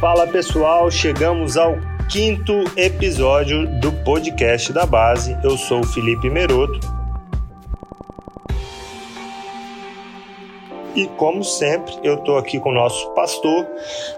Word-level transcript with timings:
Fala 0.00 0.26
pessoal, 0.26 0.90
chegamos 0.90 1.58
ao 1.58 1.76
quinto 2.08 2.54
episódio 2.74 3.66
do 3.80 3.92
podcast 4.02 4.72
da 4.72 4.86
base. 4.86 5.38
Eu 5.44 5.58
sou 5.58 5.80
o 5.80 5.86
Felipe 5.86 6.30
Meroto. 6.30 6.80
E 10.96 11.06
como 11.18 11.44
sempre, 11.44 11.92
eu 12.02 12.14
estou 12.14 12.38
aqui 12.38 12.58
com 12.58 12.70
o 12.70 12.74
nosso 12.74 13.12
pastor, 13.12 13.66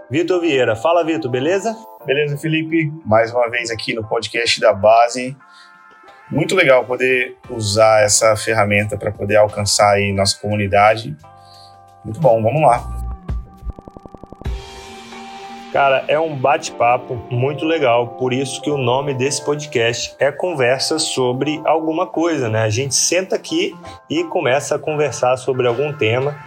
Vitor 0.08 0.40
Vieira. 0.40 0.76
Fala, 0.76 1.04
Vitor, 1.04 1.28
beleza? 1.28 1.76
Beleza, 2.06 2.38
Felipe? 2.38 2.92
Mais 3.04 3.32
uma 3.32 3.50
vez 3.50 3.68
aqui 3.68 3.92
no 3.92 4.04
podcast 4.04 4.60
da 4.60 4.72
base. 4.72 5.36
Muito 6.30 6.54
legal 6.54 6.84
poder 6.84 7.36
usar 7.50 8.04
essa 8.04 8.36
ferramenta 8.36 8.96
para 8.96 9.10
poder 9.10 9.34
alcançar 9.34 9.94
aí 9.94 10.12
nossa 10.12 10.38
comunidade. 10.40 11.16
Muito 12.04 12.20
bom, 12.20 12.40
vamos 12.40 12.62
lá. 12.62 13.01
Cara, 15.72 16.04
é 16.06 16.20
um 16.20 16.36
bate-papo 16.36 17.14
muito 17.30 17.64
legal, 17.64 18.08
por 18.18 18.34
isso 18.34 18.60
que 18.60 18.70
o 18.70 18.76
nome 18.76 19.14
desse 19.14 19.42
podcast 19.42 20.14
é 20.18 20.30
Conversa 20.30 20.98
sobre 20.98 21.62
alguma 21.64 22.06
coisa, 22.06 22.46
né? 22.46 22.60
A 22.60 22.68
gente 22.68 22.94
senta 22.94 23.36
aqui 23.36 23.74
e 24.10 24.22
começa 24.24 24.74
a 24.74 24.78
conversar 24.78 25.38
sobre 25.38 25.66
algum 25.66 25.90
tema 25.90 26.38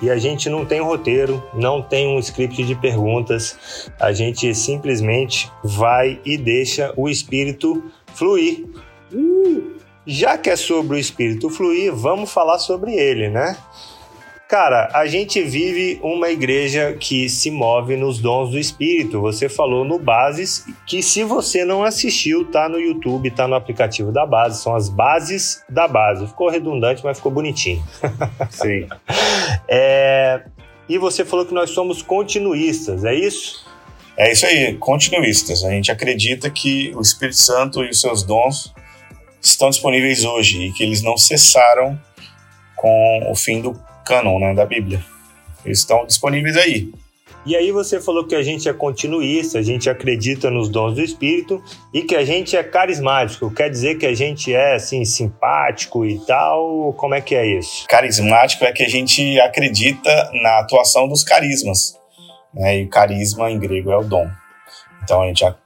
e 0.00 0.08
a 0.08 0.16
gente 0.16 0.48
não 0.48 0.64
tem 0.64 0.80
roteiro, 0.80 1.46
não 1.52 1.82
tem 1.82 2.08
um 2.08 2.18
script 2.18 2.64
de 2.64 2.74
perguntas, 2.74 3.90
a 4.00 4.10
gente 4.10 4.54
simplesmente 4.54 5.52
vai 5.62 6.18
e 6.24 6.38
deixa 6.38 6.94
o 6.96 7.10
espírito 7.10 7.92
fluir. 8.14 8.64
Uh, 9.12 9.72
já 10.06 10.38
que 10.38 10.48
é 10.48 10.56
sobre 10.56 10.96
o 10.96 10.98
espírito 10.98 11.50
fluir, 11.50 11.94
vamos 11.94 12.32
falar 12.32 12.58
sobre 12.58 12.94
ele, 12.94 13.28
né? 13.28 13.54
Cara, 14.52 14.90
a 14.92 15.06
gente 15.06 15.40
vive 15.40 15.98
uma 16.02 16.28
igreja 16.28 16.92
que 16.92 17.26
se 17.26 17.50
move 17.50 17.96
nos 17.96 18.18
dons 18.18 18.50
do 18.50 18.58
Espírito. 18.58 19.18
Você 19.22 19.48
falou 19.48 19.82
no 19.82 19.98
Bases, 19.98 20.66
que 20.86 21.02
se 21.02 21.24
você 21.24 21.64
não 21.64 21.82
assistiu, 21.82 22.44
tá 22.44 22.68
no 22.68 22.78
YouTube, 22.78 23.30
tá 23.30 23.48
no 23.48 23.54
aplicativo 23.54 24.12
da 24.12 24.26
Base. 24.26 24.62
São 24.62 24.74
as 24.74 24.90
bases 24.90 25.64
da 25.70 25.88
base. 25.88 26.26
Ficou 26.26 26.50
redundante, 26.50 27.02
mas 27.02 27.16
ficou 27.16 27.32
bonitinho. 27.32 27.82
Sim. 28.52 28.86
é... 29.66 30.44
E 30.86 30.98
você 30.98 31.24
falou 31.24 31.46
que 31.46 31.54
nós 31.54 31.70
somos 31.70 32.02
continuistas, 32.02 33.06
é 33.06 33.14
isso? 33.14 33.64
É 34.18 34.32
isso 34.32 34.44
aí, 34.44 34.74
continuistas. 34.74 35.64
A 35.64 35.70
gente 35.70 35.90
acredita 35.90 36.50
que 36.50 36.92
o 36.94 37.00
Espírito 37.00 37.38
Santo 37.38 37.82
e 37.82 37.88
os 37.88 38.02
seus 38.02 38.22
dons 38.22 38.70
estão 39.40 39.70
disponíveis 39.70 40.26
hoje 40.26 40.66
e 40.66 40.72
que 40.74 40.82
eles 40.82 41.00
não 41.00 41.16
cessaram 41.16 41.98
com 42.76 43.30
o 43.30 43.34
fim 43.34 43.62
do 43.62 43.72
cânon 44.12 44.38
né, 44.38 44.54
da 44.54 44.66
Bíblia. 44.66 45.02
Eles 45.64 45.78
estão 45.78 46.04
disponíveis 46.04 46.56
aí. 46.56 46.92
E 47.44 47.56
aí 47.56 47.72
você 47.72 48.00
falou 48.00 48.24
que 48.24 48.36
a 48.36 48.42
gente 48.42 48.68
é 48.68 48.72
continuista, 48.72 49.58
a 49.58 49.62
gente 49.62 49.90
acredita 49.90 50.48
nos 50.48 50.68
dons 50.68 50.94
do 50.94 51.00
Espírito 51.00 51.60
e 51.92 52.02
que 52.02 52.14
a 52.14 52.24
gente 52.24 52.56
é 52.56 52.62
carismático. 52.62 53.52
Quer 53.52 53.68
dizer 53.68 53.96
que 53.96 54.06
a 54.06 54.14
gente 54.14 54.54
é 54.54 54.76
assim 54.76 55.04
simpático 55.04 56.04
e 56.04 56.20
tal? 56.24 56.92
Como 56.92 57.14
é 57.14 57.20
que 57.20 57.34
é 57.34 57.44
isso? 57.58 57.84
Carismático 57.88 58.64
é 58.64 58.70
que 58.70 58.84
a 58.84 58.88
gente 58.88 59.40
acredita 59.40 60.30
na 60.34 60.60
atuação 60.60 61.08
dos 61.08 61.24
carismas. 61.24 61.98
Né? 62.54 62.82
E 62.82 62.86
carisma 62.86 63.50
em 63.50 63.58
grego 63.58 63.90
é 63.90 63.96
o 63.96 64.04
dom. 64.04 64.28
Então 65.02 65.22
a 65.22 65.26
gente, 65.26 65.44
a, 65.44 65.56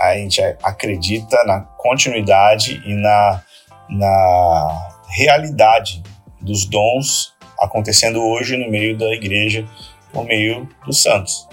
a 0.00 0.14
gente 0.16 0.40
acredita 0.64 1.44
na 1.44 1.60
continuidade 1.60 2.82
e 2.84 2.94
na, 2.94 3.40
na 3.88 4.90
realidade 5.16 6.02
dos 6.40 6.64
dons 6.64 7.38
acontecendo 7.60 8.22
hoje 8.22 8.56
no 8.56 8.70
meio 8.70 8.96
da 8.96 9.12
igreja, 9.14 9.66
no 10.14 10.24
meio 10.24 10.68
dos 10.86 11.02
santos. 11.02 11.46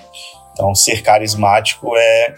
Então, 0.53 0.73
ser 0.73 1.03
carismático 1.03 1.95
é 1.95 2.35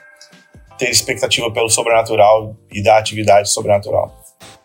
ter 0.78 0.90
expectativa 0.90 1.52
pelo 1.52 1.70
sobrenatural 1.70 2.56
e 2.72 2.82
da 2.82 2.98
atividade 2.98 3.52
sobrenatural. 3.52 4.20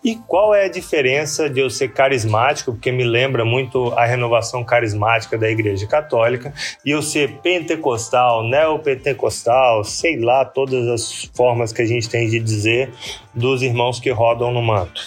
E 0.04 0.16
qual 0.16 0.54
é 0.54 0.66
a 0.66 0.68
diferença 0.68 1.48
de 1.48 1.60
eu 1.60 1.70
ser 1.70 1.92
carismático, 1.92 2.72
porque 2.72 2.92
me 2.92 3.04
lembra 3.04 3.42
muito 3.42 3.90
a 3.96 4.04
renovação 4.04 4.62
carismática 4.62 5.38
da 5.38 5.48
Igreja 5.48 5.86
Católica, 5.86 6.52
e 6.84 6.90
eu 6.90 7.00
ser 7.00 7.38
pentecostal, 7.38 8.44
neopentecostal, 8.44 9.82
sei 9.82 10.20
lá, 10.20 10.44
todas 10.44 10.86
as 10.88 11.24
formas 11.34 11.72
que 11.72 11.80
a 11.80 11.86
gente 11.86 12.06
tem 12.08 12.28
de 12.28 12.38
dizer 12.38 12.92
dos 13.32 13.62
irmãos 13.62 13.98
que 13.98 14.10
rodam 14.10 14.52
no 14.52 14.60
manto? 14.60 15.00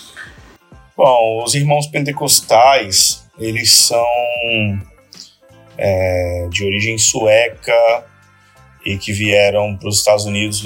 Bom, 0.97 1.43
os 1.43 1.53
irmãos 1.53 1.85
pentecostais, 1.85 3.26
eles 3.39 3.71
são 3.71 4.05
é, 5.77 6.47
de 6.49 6.65
origem 6.65 6.97
sueca 6.97 8.05
e 8.85 8.97
que 8.97 9.11
vieram 9.11 9.75
para 9.77 9.89
os 9.89 9.97
Estados 9.97 10.25
Unidos 10.25 10.63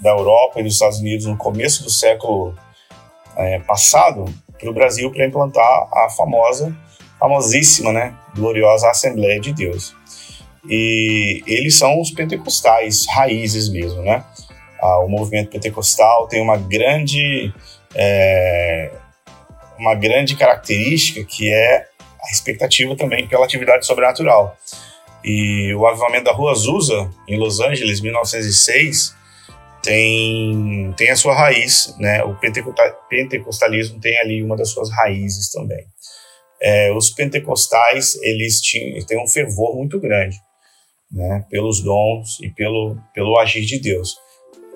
da 0.00 0.10
Europa 0.10 0.60
e 0.60 0.62
dos 0.62 0.74
Estados 0.74 0.98
Unidos 0.98 1.26
no 1.26 1.36
começo 1.36 1.82
do 1.82 1.90
século 1.90 2.54
é, 3.36 3.58
passado 3.60 4.24
para 4.58 4.70
o 4.70 4.74
Brasil 4.74 5.10
para 5.10 5.26
implantar 5.26 5.88
a 5.92 6.08
famosa, 6.10 6.76
famosíssima, 7.18 7.92
né, 7.92 8.14
gloriosa 8.34 8.90
Assembleia 8.90 9.40
de 9.40 9.52
Deus. 9.52 9.94
E 10.68 11.42
eles 11.46 11.78
são 11.78 12.00
os 12.00 12.10
pentecostais, 12.10 13.06
raízes 13.08 13.68
mesmo, 13.68 14.02
né? 14.02 14.24
Ah, 14.80 14.98
o 14.98 15.08
movimento 15.08 15.50
pentecostal 15.50 16.28
tem 16.28 16.42
uma 16.42 16.56
grande 16.56 17.52
é, 17.94 18.90
uma 19.78 19.94
grande 19.94 20.36
característica 20.36 21.24
que 21.24 21.52
é 21.52 21.86
a 22.20 22.30
expectativa 22.32 22.96
também 22.96 23.26
pela 23.26 23.44
atividade 23.44 23.86
sobrenatural. 23.86 24.56
E 25.24 25.74
o 25.74 25.86
avivamento 25.86 26.24
da 26.24 26.32
Rua 26.32 26.52
Azusa, 26.52 27.10
em 27.26 27.36
Los 27.36 27.60
Angeles, 27.60 28.00
1906, 28.00 29.16
tem, 29.82 30.92
tem 30.96 31.10
a 31.10 31.16
sua 31.16 31.34
raiz, 31.34 31.94
né? 31.98 32.22
O 32.24 32.36
pentecostalismo 33.08 34.00
tem 34.00 34.18
ali 34.18 34.42
uma 34.42 34.56
das 34.56 34.70
suas 34.70 34.90
raízes 34.90 35.50
também. 35.50 35.86
É, 36.60 36.92
os 36.92 37.10
pentecostais, 37.10 38.16
eles 38.22 38.60
tinham, 38.60 39.04
têm 39.06 39.22
um 39.22 39.28
fervor 39.28 39.76
muito 39.76 40.00
grande, 40.00 40.36
né? 41.10 41.44
Pelos 41.48 41.80
dons 41.82 42.38
e 42.42 42.50
pelo, 42.50 42.96
pelo 43.14 43.38
agir 43.38 43.64
de 43.64 43.78
Deus. 43.78 44.16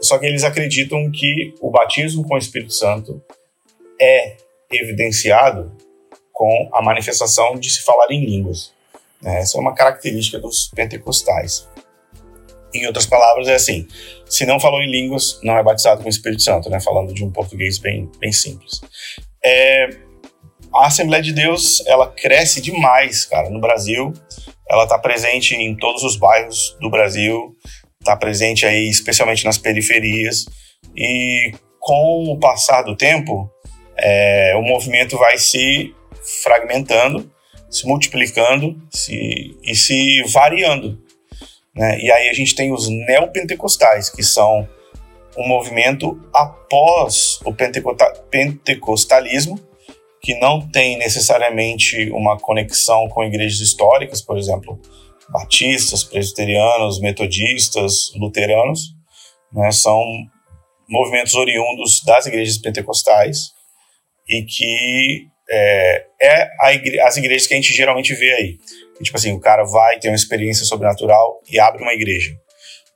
Só 0.01 0.19
que 0.19 0.27
eles 0.27 0.45
acreditam 0.45 1.11
que 1.11 1.55
o 1.61 1.71
batismo 1.71 2.27
com 2.27 2.35
o 2.35 2.39
Espírito 2.39 2.73
Santo 2.73 3.23
é 4.01 4.37
evidenciado 4.72 5.72
com 6.33 6.69
a 6.72 6.83
manifestação 6.83 7.59
de 7.59 7.71
se 7.71 7.83
falar 7.83 8.06
em 8.10 8.25
línguas. 8.25 8.72
Né? 9.21 9.41
Essa 9.41 9.59
é 9.59 9.60
uma 9.60 9.75
característica 9.75 10.38
dos 10.38 10.71
pentecostais. 10.75 11.69
Em 12.75 12.87
outras 12.87 13.06
palavras, 13.06 13.49
é 13.49 13.55
assim: 13.55 13.87
se 14.27 14.47
não 14.47 14.59
falou 14.59 14.81
em 14.81 14.91
línguas, 14.91 15.38
não 15.43 15.56
é 15.56 15.62
batizado 15.62 16.00
com 16.00 16.06
o 16.06 16.11
Espírito 16.11 16.43
Santo, 16.43 16.71
né? 16.71 16.81
falando 16.81 17.12
de 17.12 17.25
um 17.25 17.31
português 17.31 17.78
bem, 17.78 18.11
bem 18.19 18.32
simples. 18.32 18.81
É, 19.44 19.88
a 20.75 20.87
Assembleia 20.87 21.22
de 21.22 21.32
Deus 21.32 21.84
ela 21.87 22.06
cresce 22.11 22.61
demais, 22.61 23.25
cara, 23.25 23.50
no 23.50 23.61
Brasil. 23.61 24.12
Ela 24.69 24.84
está 24.84 24.99
presente 24.99 25.55
em 25.55 25.77
todos 25.77 26.03
os 26.03 26.16
bairros 26.16 26.77
do 26.81 26.88
Brasil, 26.88 27.55
está 28.00 28.16
presente 28.16 28.65
aí, 28.65 28.88
especialmente 28.88 29.44
nas 29.44 29.59
periferias. 29.59 30.47
E 30.97 31.53
com 31.78 32.25
o 32.32 32.38
passar 32.38 32.82
do 32.82 32.97
tempo, 32.97 33.50
é, 34.03 34.55
o 34.57 34.63
movimento 34.63 35.17
vai 35.17 35.39
se 35.39 35.95
fragmentando, 36.43 37.31
se 37.71 37.87
multiplicando 37.87 38.77
se, 38.91 39.57
e 39.63 39.75
se 39.75 40.23
variando. 40.33 41.01
Né? 41.75 42.01
E 42.01 42.11
aí 42.11 42.29
a 42.29 42.33
gente 42.33 42.55
tem 42.55 42.73
os 42.73 42.89
neopentecostais, 42.89 44.11
que 44.11 44.23
são 44.23 44.69
um 45.39 45.47
movimento 45.47 46.21
após 46.35 47.39
o 47.45 47.55
pentecostalismo, 48.31 49.59
que 50.21 50.35
não 50.39 50.69
tem 50.69 50.99
necessariamente 50.99 52.11
uma 52.11 52.39
conexão 52.39 53.09
com 53.09 53.25
igrejas 53.25 53.61
históricas, 53.61 54.21
por 54.21 54.37
exemplo, 54.37 54.79
batistas, 55.31 56.05
presbiterianos, 56.05 57.00
metodistas, 57.00 58.12
luteranos, 58.17 58.94
né? 59.53 59.71
são 59.73 60.05
movimentos 60.88 61.35
oriundos 61.35 62.03
das 62.05 62.26
igrejas 62.26 62.59
pentecostais 62.59 63.53
e 64.29 64.43
que 64.45 65.27
é, 65.51 66.07
é 66.21 66.75
igre 66.75 67.01
as 67.01 67.17
igrejas 67.17 67.47
que 67.47 67.55
a 67.55 67.57
gente 67.57 67.73
geralmente 67.73 68.15
vê 68.15 68.33
aí. 68.33 68.59
Que, 68.97 69.05
tipo 69.05 69.17
assim, 69.17 69.33
o 69.33 69.41
cara 69.41 69.65
vai 69.65 69.99
ter 69.99 70.09
uma 70.09 70.17
experiência 70.17 70.65
sobrenatural 70.65 71.41
e 71.51 71.59
abre 71.59 71.83
uma 71.83 71.93
igreja. 71.93 72.37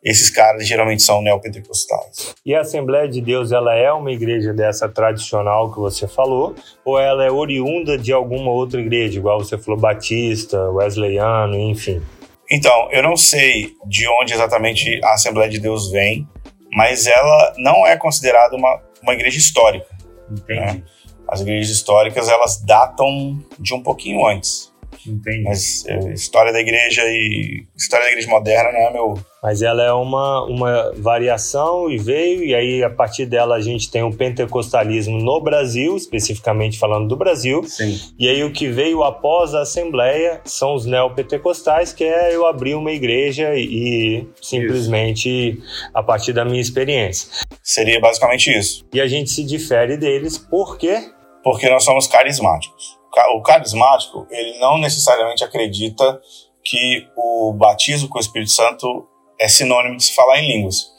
Esses 0.05 0.31
caras 0.31 0.67
geralmente 0.67 1.03
são 1.03 1.21
neopentecostais. 1.21 2.35
E 2.45 2.55
a 2.55 2.61
Assembleia 2.61 3.09
de 3.09 3.21
Deus, 3.21 3.51
ela 3.51 3.75
é 3.75 3.91
uma 3.91 4.13
igreja 4.13 4.53
dessa 4.53 4.89
tradicional 4.89 5.73
que 5.73 5.81
você 5.81 6.07
falou, 6.07 6.55
ou 6.85 6.99
ela 6.99 7.25
é 7.25 7.31
oriunda 7.31 7.99
de 7.99 8.13
alguma 8.13 8.53
outra 8.53 8.81
igreja, 8.81 9.19
igual 9.19 9.41
você 9.41 9.59
falou, 9.59 9.81
batista, 9.81 10.71
wesleyano, 10.71 11.59
enfim? 11.59 12.01
Então, 12.49 12.89
eu 12.93 13.03
não 13.03 13.17
sei 13.17 13.73
de 13.87 14.07
onde 14.21 14.33
exatamente 14.33 15.01
a 15.03 15.15
Assembleia 15.15 15.51
de 15.51 15.59
Deus 15.59 15.91
vem, 15.91 16.25
mas 16.71 17.07
ela 17.07 17.55
não 17.59 17.85
é 17.85 17.97
considerada 17.97 18.55
uma, 18.55 18.81
uma 19.03 19.13
igreja 19.13 19.39
histórica. 19.39 19.89
Entendi. 20.31 20.61
Né? 20.61 20.83
As 21.29 21.41
igrejas 21.41 21.71
históricas, 21.71 22.29
elas 22.29 22.61
datam 22.63 23.39
de 23.59 23.75
um 23.75 23.83
pouquinho 23.83 24.27
antes. 24.27 24.73
Entendi. 25.07 25.43
Mas 25.43 25.85
é, 25.87 26.13
história 26.13 26.53
da 26.53 26.61
igreja 26.61 27.03
e 27.05 27.65
história 27.77 28.07
da 28.07 28.11
igreja 28.11 28.29
moderna 28.29 28.73
não 28.73 28.81
é 28.81 28.93
meu. 28.93 29.19
Mas 29.43 29.63
ela 29.63 29.83
é 29.83 29.93
uma, 29.93 30.45
uma 30.45 30.93
variação 30.97 31.89
e 31.89 31.97
veio, 31.97 32.45
e 32.45 32.55
aí 32.55 32.83
a 32.83 32.91
partir 32.91 33.27
dela 33.27 33.55
a 33.55 33.61
gente 33.61 33.91
tem 33.91 34.03
o 34.03 34.13
pentecostalismo 34.13 35.19
no 35.19 35.41
Brasil, 35.41 35.97
especificamente 35.97 36.79
falando 36.79 37.07
do 37.07 37.17
Brasil. 37.17 37.63
Sim. 37.63 37.99
E 38.19 38.29
aí 38.29 38.43
o 38.43 38.53
que 38.53 38.69
veio 38.69 39.05
após 39.05 39.55
a 39.55 39.63
Assembleia 39.63 40.41
são 40.45 40.75
os 40.75 40.85
neopentecostais, 40.85 41.93
que 41.93 42.03
é 42.03 42.35
eu 42.35 42.47
abrir 42.47 42.75
uma 42.75 42.91
igreja 42.91 43.55
e 43.55 44.27
simplesmente 44.43 45.29
isso. 45.29 45.91
a 45.95 46.03
partir 46.03 46.33
da 46.33 46.45
minha 46.45 46.61
experiência. 46.61 47.29
Seria 47.63 48.01
basicamente 48.01 48.51
isso. 48.51 48.85
E 48.93 49.01
a 49.01 49.07
gente 49.07 49.31
se 49.31 49.45
difere 49.45 49.97
deles 49.97 50.37
por 50.39 50.77
quê? 50.77 51.11
Porque 51.47 51.71
nós 51.71 51.85
somos 51.85 52.09
carismáticos 52.09 52.97
o 53.35 53.41
carismático, 53.41 54.27
ele 54.31 54.59
não 54.59 54.79
necessariamente 54.79 55.43
acredita 55.43 56.21
que 56.63 57.07
o 57.17 57.53
batismo 57.53 58.09
com 58.09 58.19
o 58.19 58.21
Espírito 58.21 58.51
Santo 58.51 59.07
é 59.41 59.49
sinônimo 59.49 59.97
de 59.97 60.05
se 60.05 60.15
falar 60.15 60.41
em 60.41 60.49
línguas. 60.49 60.91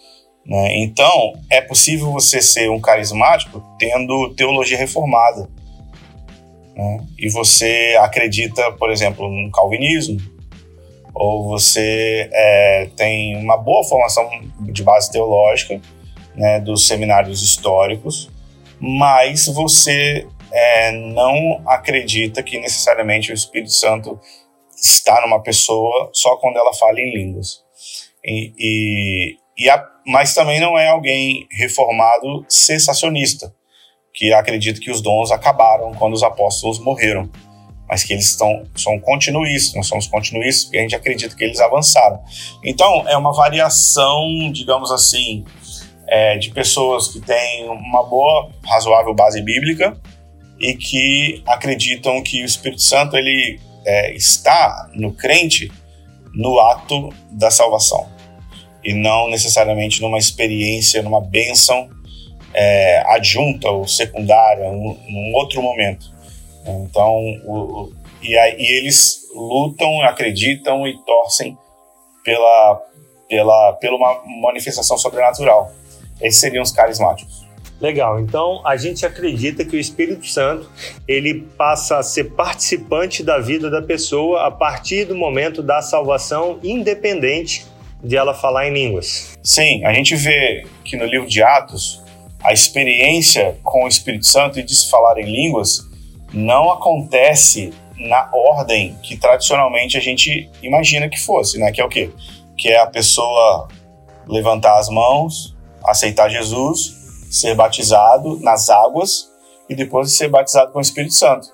Né? 0.46 0.78
Então, 0.78 1.34
é 1.50 1.62
possível 1.62 2.12
você 2.12 2.42
ser 2.42 2.70
um 2.70 2.80
carismático 2.80 3.62
tendo 3.78 4.34
teologia 4.36 4.78
reformada. 4.78 5.50
Né? 6.76 7.06
E 7.20 7.30
você 7.30 7.98
acredita, 8.00 8.72
por 8.74 8.90
exemplo, 8.90 9.30
no 9.30 9.52
calvinismo, 9.52 10.18
ou 11.14 11.48
você 11.48 12.30
é, 12.32 12.90
tem 12.96 13.36
uma 13.38 13.58
boa 13.58 13.84
formação 13.84 14.30
de 14.62 14.84
base 14.84 15.12
teológica 15.12 15.82
né, 16.36 16.60
dos 16.60 16.88
seminários 16.88 17.42
históricos, 17.42 18.30
mas 18.80 19.48
você 19.48 20.28
é, 20.52 20.92
não 20.92 21.62
acredita 21.68 22.44
que 22.44 22.60
necessariamente 22.60 23.32
o 23.32 23.34
Espírito 23.34 23.72
Santo 23.72 24.20
está 24.76 25.22
numa 25.22 25.42
pessoa 25.42 26.10
só 26.14 26.38
quando 26.38 26.58
ela 26.58 26.74
fala 26.74 27.00
em 27.00 27.12
línguas. 27.14 27.64
E, 28.24 28.54
e, 28.58 29.38
e 29.58 29.70
a, 29.70 29.84
mas 30.06 30.34
também 30.34 30.60
não 30.60 30.78
é 30.78 30.88
alguém 30.88 31.48
reformado 31.52 32.46
cessacionista, 32.48 33.54
que 34.14 34.34
acredita 34.34 34.80
que 34.80 34.92
os 34.92 35.02
dons 35.02 35.32
acabaram 35.32 35.94
quando 35.94 36.14
os 36.14 36.24
apóstolos 36.24 36.80
morreram, 36.80 37.30
mas 37.88 38.04
que 38.04 38.14
eles 38.14 38.26
estão, 38.26 38.66
são 38.76 39.00
continuistas, 39.00 39.76
nós 39.76 39.88
somos 39.88 40.08
continuistas 40.08 40.66
porque 40.66 40.78
a 40.78 40.82
gente 40.82 40.96
acredita 40.96 41.36
que 41.36 41.44
eles 41.44 41.60
avançaram. 41.60 42.22
Então, 42.64 43.08
é 43.08 43.16
uma 43.16 43.32
variação, 43.32 44.52
digamos 44.52 44.92
assim, 44.92 45.46
é, 46.08 46.38
de 46.38 46.52
pessoas 46.52 47.10
que 47.10 47.20
têm 47.22 47.68
uma 47.70 48.04
boa, 48.04 48.50
razoável 48.66 49.14
base 49.14 49.42
bíblica, 49.42 50.00
e 50.60 50.76
que 50.76 51.44
acreditam 51.46 52.22
que 52.24 52.42
o 52.42 52.46
Espírito 52.46 52.82
Santo 52.82 53.16
ele 53.16 53.60
é, 53.86 54.14
está 54.14 54.90
no 54.94 55.14
crente 55.14 55.72
no 56.34 56.60
ato 56.60 57.10
da 57.32 57.50
salvação 57.50 58.08
e 58.84 58.94
não 58.94 59.30
necessariamente 59.30 60.02
numa 60.02 60.18
experiência, 60.18 61.02
numa 61.02 61.22
bênção 61.22 61.90
é, 62.54 63.04
adjunta 63.08 63.70
ou 63.70 63.88
secundária, 63.88 64.72
num, 64.72 64.98
num 65.10 65.34
outro 65.36 65.62
momento. 65.62 66.12
Então, 66.66 67.14
o, 67.46 67.54
o, 67.54 67.94
e, 68.22 68.38
aí, 68.38 68.56
e 68.58 68.78
eles 68.78 69.28
lutam, 69.36 70.02
acreditam 70.02 70.88
e 70.88 70.98
torcem 71.06 71.58
pela, 72.24 72.82
pela, 73.30 73.74
pela 73.74 73.96
uma 73.96 74.22
manifestação 74.42 74.98
sobrenatural. 74.98 75.72
Esses 76.22 76.40
seriam 76.40 76.64
os 76.64 76.72
carismáticos. 76.72 77.47
Legal. 77.80 78.20
Então, 78.20 78.62
a 78.66 78.76
gente 78.76 79.06
acredita 79.06 79.64
que 79.64 79.76
o 79.76 79.80
Espírito 79.80 80.26
Santo, 80.28 80.70
ele 81.08 81.42
passa 81.58 81.98
a 81.98 82.04
ser 82.04 82.32
participante 82.32 83.24
da 83.24 83.38
vida 83.38 83.70
da 83.70 83.82
pessoa 83.82 84.48
a 84.48 84.52
partir 84.52 85.06
do 85.06 85.16
momento 85.16 85.62
da 85.62 85.82
salvação, 85.82 86.60
independente 86.64 87.66
de 88.04 88.18
ela 88.18 88.34
falar 88.34 88.68
em 88.68 88.74
línguas. 88.74 89.38
Sim, 89.44 89.86
a 89.86 89.94
gente 89.94 90.16
vê 90.16 90.66
que 90.84 90.98
no 90.98 91.06
livro 91.06 91.28
de 91.28 91.42
Atos, 91.44 92.02
a 92.44 92.52
experiência 92.52 93.58
com 93.64 93.86
o 93.86 93.88
Espírito 93.88 94.26
Santo 94.26 94.60
e 94.60 94.64
de 94.64 94.76
se 94.76 94.90
falar 94.90 95.20
em 95.20 95.26
línguas 95.26 95.82
não 96.34 96.72
acontece 96.72 97.72
na 97.96 98.30
ordem 98.32 98.96
que 99.02 99.18
tradicionalmente 99.18 99.98
a 99.98 100.00
gente 100.00 100.50
imagina 100.62 101.10
que 101.10 101.20
fosse, 101.20 101.58
né? 101.58 101.72
Que 101.72 101.82
é 101.82 101.86
o 101.86 101.90
quê? 101.90 102.12
Que 102.56 102.70
é 102.70 102.80
a 102.80 102.88
pessoa 102.88 103.68
levantar 104.28 104.78
as 104.78 104.90
mãos, 104.90 105.56
aceitar 105.84 106.30
Jesus 106.30 106.97
ser 107.40 107.56
batizado 107.56 108.40
nas 108.42 108.70
águas 108.70 109.32
e 109.70 109.76
depois 109.76 110.10
de 110.10 110.16
ser 110.16 110.30
batizado 110.30 110.72
com 110.72 110.80
o 110.80 110.82
Espírito 110.82 111.14
Santo. 111.14 111.48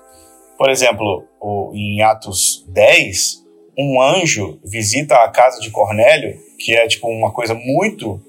Por 0.56 0.70
exemplo, 0.70 1.24
em 1.72 2.00
Atos 2.02 2.64
10, 2.68 3.44
um 3.76 4.00
anjo 4.00 4.58
visita 4.64 5.16
a 5.16 5.28
casa 5.28 5.60
de 5.60 5.70
Cornélio, 5.70 6.38
que 6.58 6.76
é 6.76 6.86
tipo 6.86 7.08
uma 7.08 7.32
coisa 7.32 7.54
muito 7.54 8.20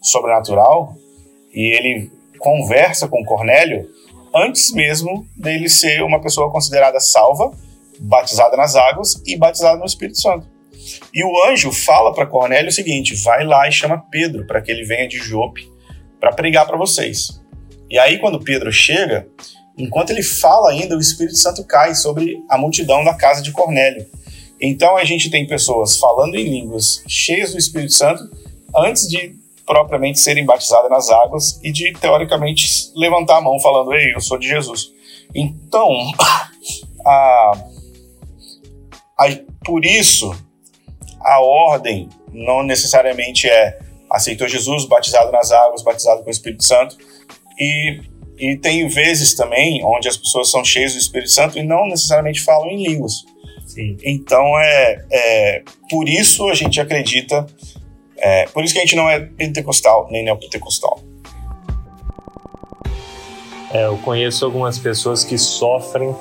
sobrenatural, 0.00 0.94
e 1.52 1.76
ele 1.76 2.10
conversa 2.38 3.06
com 3.06 3.24
Cornélio 3.24 3.88
antes 4.34 4.72
mesmo 4.72 5.26
dele 5.36 5.68
ser 5.68 6.02
uma 6.02 6.20
pessoa 6.20 6.50
considerada 6.50 6.98
salva, 7.00 7.52
batizada 8.00 8.56
nas 8.56 8.74
águas 8.74 9.22
e 9.26 9.36
batizada 9.36 9.78
no 9.78 9.84
Espírito 9.84 10.20
Santo. 10.20 10.48
E 11.12 11.24
o 11.24 11.44
anjo 11.44 11.70
fala 11.70 12.12
para 12.12 12.26
Cornélio 12.26 12.68
o 12.68 12.72
seguinte: 12.72 13.14
vai 13.14 13.44
lá 13.44 13.68
e 13.68 13.72
chama 13.72 14.04
Pedro 14.10 14.46
para 14.46 14.60
que 14.60 14.70
ele 14.70 14.84
venha 14.84 15.06
de 15.06 15.18
Jope 15.18 15.73
para 16.24 16.32
pregar 16.32 16.66
para 16.66 16.78
vocês. 16.78 17.38
E 17.90 17.98
aí, 17.98 18.18
quando 18.18 18.40
Pedro 18.40 18.72
chega, 18.72 19.28
enquanto 19.76 20.08
ele 20.08 20.22
fala 20.22 20.70
ainda, 20.70 20.96
o 20.96 21.00
Espírito 21.00 21.36
Santo 21.36 21.62
cai 21.64 21.94
sobre 21.94 22.42
a 22.48 22.56
multidão 22.56 23.04
da 23.04 23.12
casa 23.12 23.42
de 23.42 23.52
Cornélio. 23.52 24.06
Então 24.58 24.96
a 24.96 25.04
gente 25.04 25.28
tem 25.28 25.46
pessoas 25.46 25.98
falando 25.98 26.36
em 26.36 26.44
línguas 26.44 27.02
cheias 27.06 27.52
do 27.52 27.58
Espírito 27.58 27.92
Santo 27.92 28.22
antes 28.74 29.06
de 29.06 29.34
propriamente 29.66 30.18
serem 30.18 30.46
batizadas 30.46 30.90
nas 30.90 31.10
águas 31.10 31.60
e 31.62 31.70
de 31.70 31.92
teoricamente 31.92 32.90
levantar 32.96 33.36
a 33.36 33.42
mão 33.42 33.60
falando: 33.60 33.92
"Ei, 33.92 34.14
eu 34.14 34.20
sou 34.20 34.38
de 34.38 34.48
Jesus". 34.48 34.92
Então, 35.34 35.90
a, 37.04 37.52
a, 39.18 39.28
por 39.62 39.84
isso 39.84 40.34
a 41.20 41.40
ordem 41.42 42.08
não 42.32 42.62
necessariamente 42.62 43.46
é 43.46 43.78
aceitou 44.14 44.46
Jesus, 44.48 44.86
batizado 44.86 45.32
nas 45.32 45.50
águas, 45.50 45.82
batizado 45.82 46.22
com 46.22 46.28
o 46.28 46.30
Espírito 46.30 46.64
Santo. 46.64 46.96
E, 47.58 48.00
e 48.38 48.56
tem 48.56 48.86
vezes 48.88 49.34
também 49.34 49.84
onde 49.84 50.08
as 50.08 50.16
pessoas 50.16 50.50
são 50.50 50.64
cheias 50.64 50.92
do 50.92 50.98
Espírito 50.98 51.30
Santo 51.30 51.58
e 51.58 51.62
não 51.62 51.86
necessariamente 51.86 52.40
falam 52.40 52.70
em 52.70 52.86
línguas. 52.86 53.24
Sim. 53.66 53.96
Então, 54.04 54.58
é, 54.58 55.04
é 55.10 55.62
por 55.90 56.08
isso 56.08 56.48
a 56.48 56.54
gente 56.54 56.80
acredita, 56.80 57.46
é, 58.16 58.46
por 58.46 58.62
isso 58.62 58.72
que 58.72 58.78
a 58.78 58.82
gente 58.82 58.96
não 58.96 59.08
é 59.08 59.20
pentecostal 59.20 60.08
nem 60.10 60.24
neopentecostal. 60.24 61.00
É, 63.72 63.86
eu 63.86 63.98
conheço 63.98 64.44
algumas 64.44 64.78
pessoas 64.78 65.24
que 65.24 65.36
sofrem 65.36 66.14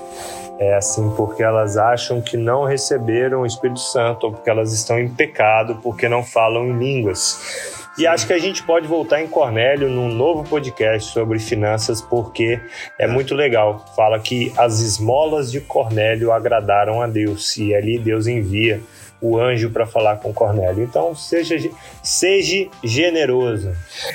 é 0.59 0.75
assim 0.75 1.09
porque 1.15 1.41
elas 1.41 1.77
acham 1.77 2.21
que 2.21 2.37
não 2.37 2.63
receberam 2.63 3.41
o 3.41 3.45
Espírito 3.45 3.79
Santo 3.79 4.27
ou 4.27 4.33
porque 4.33 4.49
elas 4.49 4.71
estão 4.71 4.99
em 4.99 5.09
pecado 5.09 5.79
porque 5.81 6.07
não 6.07 6.23
falam 6.23 6.65
em 6.67 6.77
línguas. 6.77 7.82
E 7.95 8.07
acho 8.07 8.25
que 8.25 8.33
a 8.33 8.39
gente 8.39 8.63
pode 8.63 8.87
voltar 8.87 9.21
em 9.21 9.27
Cornélio 9.27 9.87
num 9.87 10.09
novo 10.09 10.43
podcast 10.49 11.11
sobre 11.11 11.37
finanças, 11.37 12.01
porque 12.01 12.59
é 12.97 13.07
muito 13.07 13.35
legal. 13.35 13.85
Fala 13.95 14.19
que 14.19 14.51
as 14.57 14.79
esmolas 14.79 15.51
de 15.51 15.61
Cornélio 15.61 16.31
agradaram 16.31 17.01
a 17.01 17.07
Deus 17.07 17.55
e 17.57 17.73
ali 17.75 17.99
Deus 17.99 18.25
envia 18.25 18.81
o 19.21 19.37
anjo 19.37 19.69
para 19.69 19.85
falar 19.85 20.17
com 20.17 20.33
Cornélio. 20.33 20.83
Então, 20.83 21.15
seja, 21.15 21.55
seja 22.01 22.67
generoso. 22.83 23.71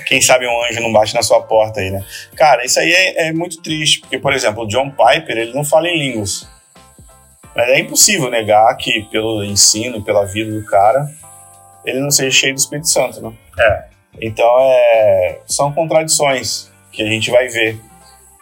Quem 0.07 0.21
sabe 0.21 0.47
um 0.47 0.65
anjo 0.65 0.83
não 0.83 0.93
bate 0.93 1.15
na 1.15 1.23
sua 1.23 1.41
porta 1.41 1.81
aí, 1.81 1.91
né? 1.91 2.05
Cara, 2.35 2.65
isso 2.65 2.81
aí 2.81 2.91
é, 2.91 3.29
é 3.29 3.33
muito 3.33 3.63
triste, 3.63 4.01
porque, 4.01 4.19
por 4.19 4.33
exemplo, 4.33 4.65
o 4.65 4.67
John 4.67 4.91
Piper, 4.91 5.39
ele 5.39 5.55
não 5.55 5.65
fala 5.65 5.89
em 5.89 5.97
línguas. 5.97 6.49
Mas 7.55 7.69
é 7.69 7.79
impossível 7.79 8.29
negar 8.29 8.77
que, 8.77 9.03
pelo 9.11 9.43
ensino, 9.45 10.05
pela 10.05 10.27
vida 10.27 10.53
do 10.53 10.65
cara, 10.67 11.09
ele 11.85 12.01
não 12.01 12.11
seja 12.11 12.37
cheio 12.37 12.55
do 12.55 12.59
Espírito 12.59 12.89
Santo, 12.89 13.21
né? 13.23 13.33
É. 13.59 13.85
Então, 14.21 14.49
é, 14.61 15.38
são 15.47 15.73
contradições 15.73 16.71
que 16.93 17.03
a 17.03 17.07
gente 17.07 17.31
vai 17.31 17.49
ver. 17.49 17.79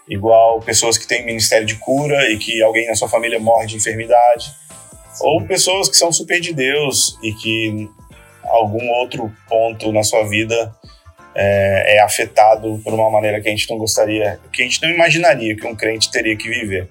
Igual 0.09 0.61
pessoas 0.61 0.97
que 0.97 1.07
têm 1.07 1.27
ministério 1.27 1.67
de 1.67 1.75
cura 1.77 2.31
e 2.31 2.39
que 2.39 2.63
alguém 2.63 2.87
na 2.87 2.95
sua 2.95 3.09
família 3.09 3.41
morre 3.41 3.67
de 3.67 3.77
enfermidade. 3.77 4.53
Ou 5.21 5.45
pessoas 5.45 5.89
que 5.89 5.97
são 5.97 6.13
super 6.13 6.41
de 6.41 6.53
Deus 6.53 7.19
e 7.23 7.33
que 7.33 7.91
algum 8.45 8.89
outro 8.91 9.33
ponto 9.49 9.93
na 9.93 10.03
sua 10.03 10.29
vida 10.29 10.73
é, 11.35 11.97
é, 11.97 12.03
afetado 12.03 12.81
por 12.83 12.95
uma 12.95 13.11
maneira 13.11 13.41
que 13.41 13.49
a 13.49 13.51
gente 13.51 13.69
não 13.69 13.79
gostaria, 13.79 14.41
que 14.53 14.63
a 14.63 14.65
gente 14.65 14.81
não 14.83 14.91
imaginaria 14.91 15.57
que 15.57 15.67
um 15.67 15.75
crente 15.75 16.11
teria 16.11 16.37
que 16.37 16.49
viver. 16.49 16.89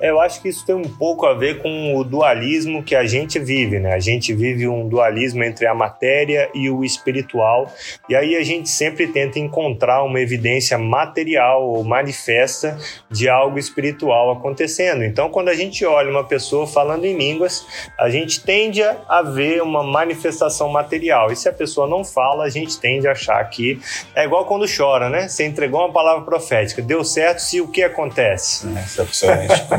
Eu 0.00 0.20
acho 0.20 0.42
que 0.42 0.48
isso 0.48 0.64
tem 0.66 0.74
um 0.74 0.82
pouco 0.82 1.26
a 1.26 1.34
ver 1.34 1.62
com 1.62 1.96
o 1.96 2.04
dualismo 2.04 2.82
que 2.82 2.94
a 2.94 3.06
gente 3.06 3.38
vive, 3.38 3.78
né? 3.78 3.94
A 3.94 3.98
gente 3.98 4.34
vive 4.34 4.68
um 4.68 4.88
dualismo 4.88 5.42
entre 5.42 5.66
a 5.66 5.74
matéria 5.74 6.50
e 6.54 6.68
o 6.68 6.84
espiritual, 6.84 7.72
e 8.08 8.14
aí 8.14 8.36
a 8.36 8.42
gente 8.42 8.68
sempre 8.68 9.06
tenta 9.06 9.38
encontrar 9.38 10.02
uma 10.02 10.20
evidência 10.20 10.76
material 10.76 11.66
ou 11.66 11.82
manifesta 11.82 12.78
de 13.10 13.28
algo 13.28 13.58
espiritual 13.58 14.30
acontecendo. 14.30 15.02
Então, 15.04 15.30
quando 15.30 15.48
a 15.48 15.54
gente 15.54 15.84
olha 15.84 16.10
uma 16.10 16.24
pessoa 16.24 16.66
falando 16.66 17.04
em 17.04 17.16
línguas, 17.16 17.66
a 17.98 18.10
gente 18.10 18.42
tende 18.42 18.82
a 18.82 19.22
ver 19.22 19.62
uma 19.62 19.82
manifestação 19.82 20.68
material. 20.68 21.32
E 21.32 21.36
se 21.36 21.48
a 21.48 21.52
pessoa 21.52 21.88
não 21.88 22.04
fala, 22.04 22.44
a 22.44 22.48
gente 22.50 22.78
tende 22.78 23.08
a 23.08 23.12
achar 23.12 23.42
que 23.44 23.80
é 24.14 24.24
igual 24.24 24.44
quando 24.44 24.66
chora, 24.66 25.08
né? 25.08 25.28
Você 25.28 25.44
entregou 25.44 25.80
uma 25.80 25.92
palavra 25.92 26.24
profética, 26.24 26.82
deu 26.82 27.04
certo, 27.04 27.38
se 27.38 27.60
o 27.60 27.68
que 27.68 27.82
acontece? 27.82 28.66
É, 28.76 28.82
se 28.82 29.00
a 29.00 29.04
pessoa 29.04 29.32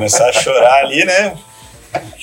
começar 0.08 0.30
a 0.30 0.34
chorar 0.34 0.86
ali, 0.86 1.04
né? 1.04 1.38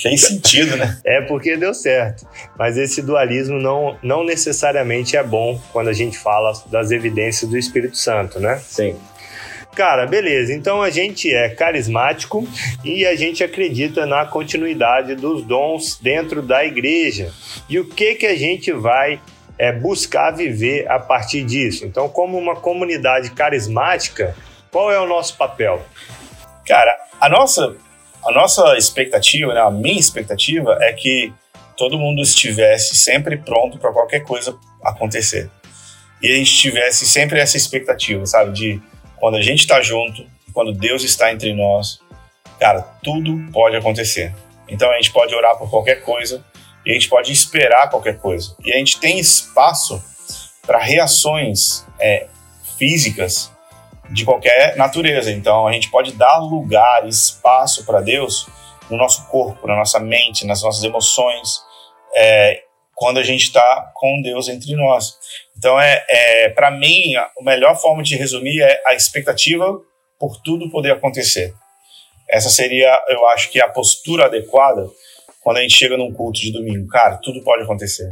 Tem 0.03 0.17
sentido, 0.17 0.76
né? 0.76 0.99
É 1.05 1.21
porque 1.23 1.57
deu 1.57 1.75
certo. 1.75 2.26
Mas 2.59 2.76
esse 2.76 3.03
dualismo 3.03 3.59
não, 3.59 3.99
não 4.03 4.25
necessariamente 4.25 5.17
é 5.17 5.23
bom 5.23 5.61
quando 5.73 5.88
a 5.88 5.93
gente 5.93 6.19
fala 6.19 6.53
das 6.67 6.91
evidências 6.91 7.50
do 7.50 7.59
Espírito 7.59 7.97
Santo, 7.97 8.41
né? 8.41 8.59
Sim. 8.59 8.97
Cara, 9.75 10.07
beleza. 10.07 10.53
Então 10.53 10.83
a 10.83 10.91
gente 10.91 11.33
é 11.33 11.49
carismático 11.49 12.47
e 12.85 13.05
a 13.05 13.17
gente 13.17 13.43
acredita 13.43 14.07
na 14.07 14.25
continuidade 14.25 15.14
dos 15.14 15.45
dons 15.45 15.99
dentro 16.00 16.41
da 16.41 16.64
igreja. 16.64 17.33
E 17.69 17.79
o 17.79 17.88
que 17.88 18.14
que 18.14 18.26
a 18.26 18.37
gente 18.37 18.71
vai 18.73 19.21
é, 19.59 19.73
buscar 19.73 20.31
viver 20.31 20.88
a 20.88 20.99
partir 20.99 21.43
disso? 21.43 21.85
Então, 21.85 22.09
como 22.09 22.38
uma 22.38 22.57
comunidade 22.57 23.31
carismática, 23.31 24.37
qual 24.71 24.93
é 24.93 25.00
o 25.00 25.07
nosso 25.07 25.37
papel? 25.37 25.83
Cara, 26.67 26.97
a 27.25 27.28
nossa 27.28 27.75
a 28.26 28.33
nossa 28.33 28.76
expectativa, 28.76 29.52
né, 29.52 29.61
a 29.61 29.71
minha 29.71 29.99
expectativa 29.99 30.78
é 30.81 30.93
que 30.95 31.33
todo 31.76 31.99
mundo 31.99 32.23
estivesse 32.23 32.97
sempre 32.97 33.37
pronto 33.37 33.78
para 33.78 33.93
qualquer 33.93 34.21
coisa 34.21 34.57
acontecer. 34.83 35.50
E 36.23 36.33
a 36.33 36.37
gente 36.37 36.57
tivesse 36.57 37.07
sempre 37.07 37.38
essa 37.38 37.57
expectativa, 37.57 38.25
sabe, 38.25 38.52
de 38.52 38.83
quando 39.16 39.37
a 39.37 39.43
gente 39.43 39.61
está 39.61 39.83
junto, 39.83 40.25
quando 40.54 40.73
Deus 40.73 41.02
está 41.02 41.33
entre 41.33 41.52
nós, 41.52 42.00
cara, 42.59 42.81
tudo 43.02 43.38
pode 43.52 43.76
acontecer. 43.76 44.35
Então 44.66 44.90
a 44.90 44.97
gente 44.97 45.12
pode 45.12 45.35
orar 45.35 45.59
por 45.59 45.69
qualquer 45.69 46.02
coisa 46.02 46.43
e 46.87 46.90
a 46.90 46.95
gente 46.95 47.09
pode 47.09 47.31
esperar 47.31 47.90
qualquer 47.90 48.19
coisa. 48.19 48.57
E 48.64 48.73
a 48.73 48.76
gente 48.76 48.99
tem 48.99 49.19
espaço 49.19 50.02
para 50.66 50.78
reações 50.78 51.85
é, 51.99 52.26
físicas 52.78 53.53
de 54.11 54.25
qualquer 54.25 54.76
natureza. 54.76 55.30
Então 55.30 55.66
a 55.66 55.73
gente 55.73 55.90
pode 55.90 56.12
dar 56.12 56.38
lugar, 56.38 57.06
espaço 57.06 57.84
para 57.84 58.00
Deus 58.00 58.46
no 58.90 58.96
nosso 58.96 59.26
corpo, 59.28 59.66
na 59.66 59.76
nossa 59.76 59.99
mente, 59.99 60.46
nas 60.46 60.62
nossas 60.62 60.84
emoções, 60.84 61.61
é, 62.14 62.62
quando 62.94 63.18
a 63.18 63.23
gente 63.23 63.42
está 63.42 63.92
com 63.94 64.20
Deus 64.23 64.49
entre 64.49 64.75
nós. 64.75 65.14
Então 65.56 65.80
é, 65.80 66.04
é 66.08 66.49
para 66.50 66.70
mim 66.70 67.14
a 67.16 67.30
melhor 67.40 67.76
forma 67.76 68.02
de 68.02 68.16
resumir 68.16 68.61
é 68.62 68.82
a 68.87 68.94
expectativa 68.94 69.66
por 70.18 70.40
tudo 70.42 70.70
poder 70.70 70.92
acontecer. 70.92 71.54
Essa 72.28 72.49
seria, 72.49 73.02
eu 73.08 73.26
acho 73.28 73.50
que 73.50 73.61
a 73.61 73.68
postura 73.68 74.26
adequada 74.26 74.88
quando 75.44 75.58
a 75.58 75.61
gente 75.61 75.75
chega 75.75 75.96
num 75.96 76.12
culto 76.12 76.40
de 76.40 76.50
domingo. 76.50 76.88
Cara, 76.88 77.18
tudo 77.18 77.44
pode 77.44 77.62
acontecer. 77.62 78.11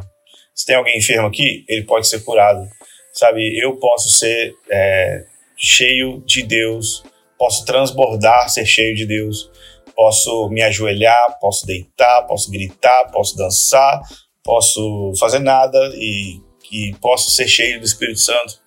Se 0.55 0.67
tem 0.67 0.77
alguém 0.77 0.99
enfermo 0.99 1.27
aqui, 1.27 1.65
ele 1.67 1.85
pode 1.85 2.07
ser 2.07 2.23
curado. 2.23 2.69
Sabe, 3.15 3.59
eu 3.59 3.77
posso 3.79 4.11
ser 4.11 4.55
é, 4.71 5.25
cheio 5.63 6.23
de 6.27 6.43
Deus, 6.43 7.05
posso 7.39 7.65
transbordar, 7.65 8.49
ser 8.49 8.67
cheio 8.67 8.95
de 8.95 9.07
Deus, 9.07 9.51
posso 9.95 10.49
me 10.49 10.63
ajoelhar, 10.63 11.39
posso 11.41 11.67
deitar, 11.67 12.27
posso 12.27 12.51
gritar, 12.51 13.11
posso 13.13 13.37
dançar, 13.37 14.01
posso 14.43 15.13
fazer 15.19 15.39
nada 15.39 15.79
e, 15.95 16.41
e 16.71 16.95
posso 17.01 17.31
ser 17.31 17.47
cheio 17.47 17.79
do 17.79 17.87
Espírito 17.87 18.21
Santo. 18.21 18.61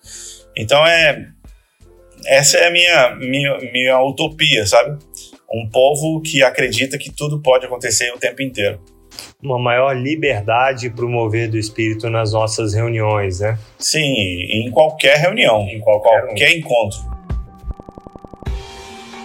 Então 0.56 0.86
é 0.86 1.26
essa 2.24 2.56
é 2.56 2.68
a 2.68 2.70
minha, 2.70 3.14
minha, 3.16 3.58
minha 3.72 4.00
utopia, 4.02 4.66
sabe? 4.66 4.98
Um 5.52 5.68
povo 5.68 6.20
que 6.22 6.42
acredita 6.42 6.98
que 6.98 7.12
tudo 7.12 7.40
pode 7.40 7.66
acontecer 7.66 8.10
o 8.12 8.18
tempo 8.18 8.42
inteiro 8.42 8.80
uma 9.46 9.58
maior 9.58 9.96
liberdade 9.96 10.90
para 10.90 11.04
o 11.04 11.08
mover 11.08 11.48
do 11.48 11.56
espírito 11.56 12.10
nas 12.10 12.32
nossas 12.32 12.74
reuniões, 12.74 13.40
né? 13.40 13.58
Sim, 13.78 14.02
em 14.02 14.70
qualquer 14.70 15.16
reunião, 15.18 15.62
em 15.68 15.80
qualquer, 15.80 16.26
qualquer 16.26 16.56
encontro. 16.56 16.98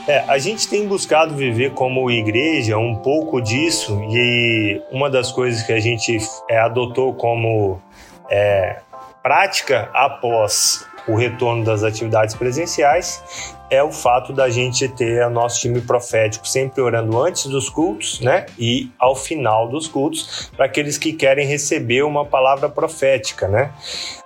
É, 0.08 0.20
a 0.28 0.38
gente 0.38 0.68
tem 0.68 0.88
buscado 0.88 1.36
viver 1.36 1.72
como 1.72 2.10
igreja 2.10 2.78
um 2.78 2.96
pouco 2.96 3.40
disso 3.42 4.01
e 4.10 4.82
uma 4.92 5.10
das 5.10 5.32
coisas 5.32 5.63
que 5.63 5.72
a 5.72 5.80
gente 5.80 6.18
é, 6.50 6.60
adotou 6.60 7.13
como 7.13 7.82
é, 8.30 8.78
prática 9.22 9.90
após 9.94 10.86
o 11.08 11.15
retorno 11.15 11.63
das 11.63 11.84
atividades 11.84 12.36
presenciais 12.36 13.24
é 13.72 13.81
o 13.81 13.91
fato 13.91 14.34
da 14.34 14.50
gente 14.50 14.88
ter 14.89 15.25
o 15.25 15.29
nosso 15.29 15.62
time 15.62 15.79
profético 15.79 16.46
sempre 16.46 16.81
orando 16.81 17.17
antes 17.17 17.46
dos 17.46 17.70
cultos, 17.70 18.20
né? 18.20 18.46
E 18.60 18.91
ao 19.00 19.15
final 19.15 19.70
dos 19.70 19.88
cultos, 19.88 20.51
para 20.58 20.65
aqueles 20.65 20.98
que 20.98 21.13
querem 21.13 21.48
receber 21.48 22.03
uma 22.03 22.25
palavra 22.25 22.67
profética, 22.67 23.48
né? 23.48 23.72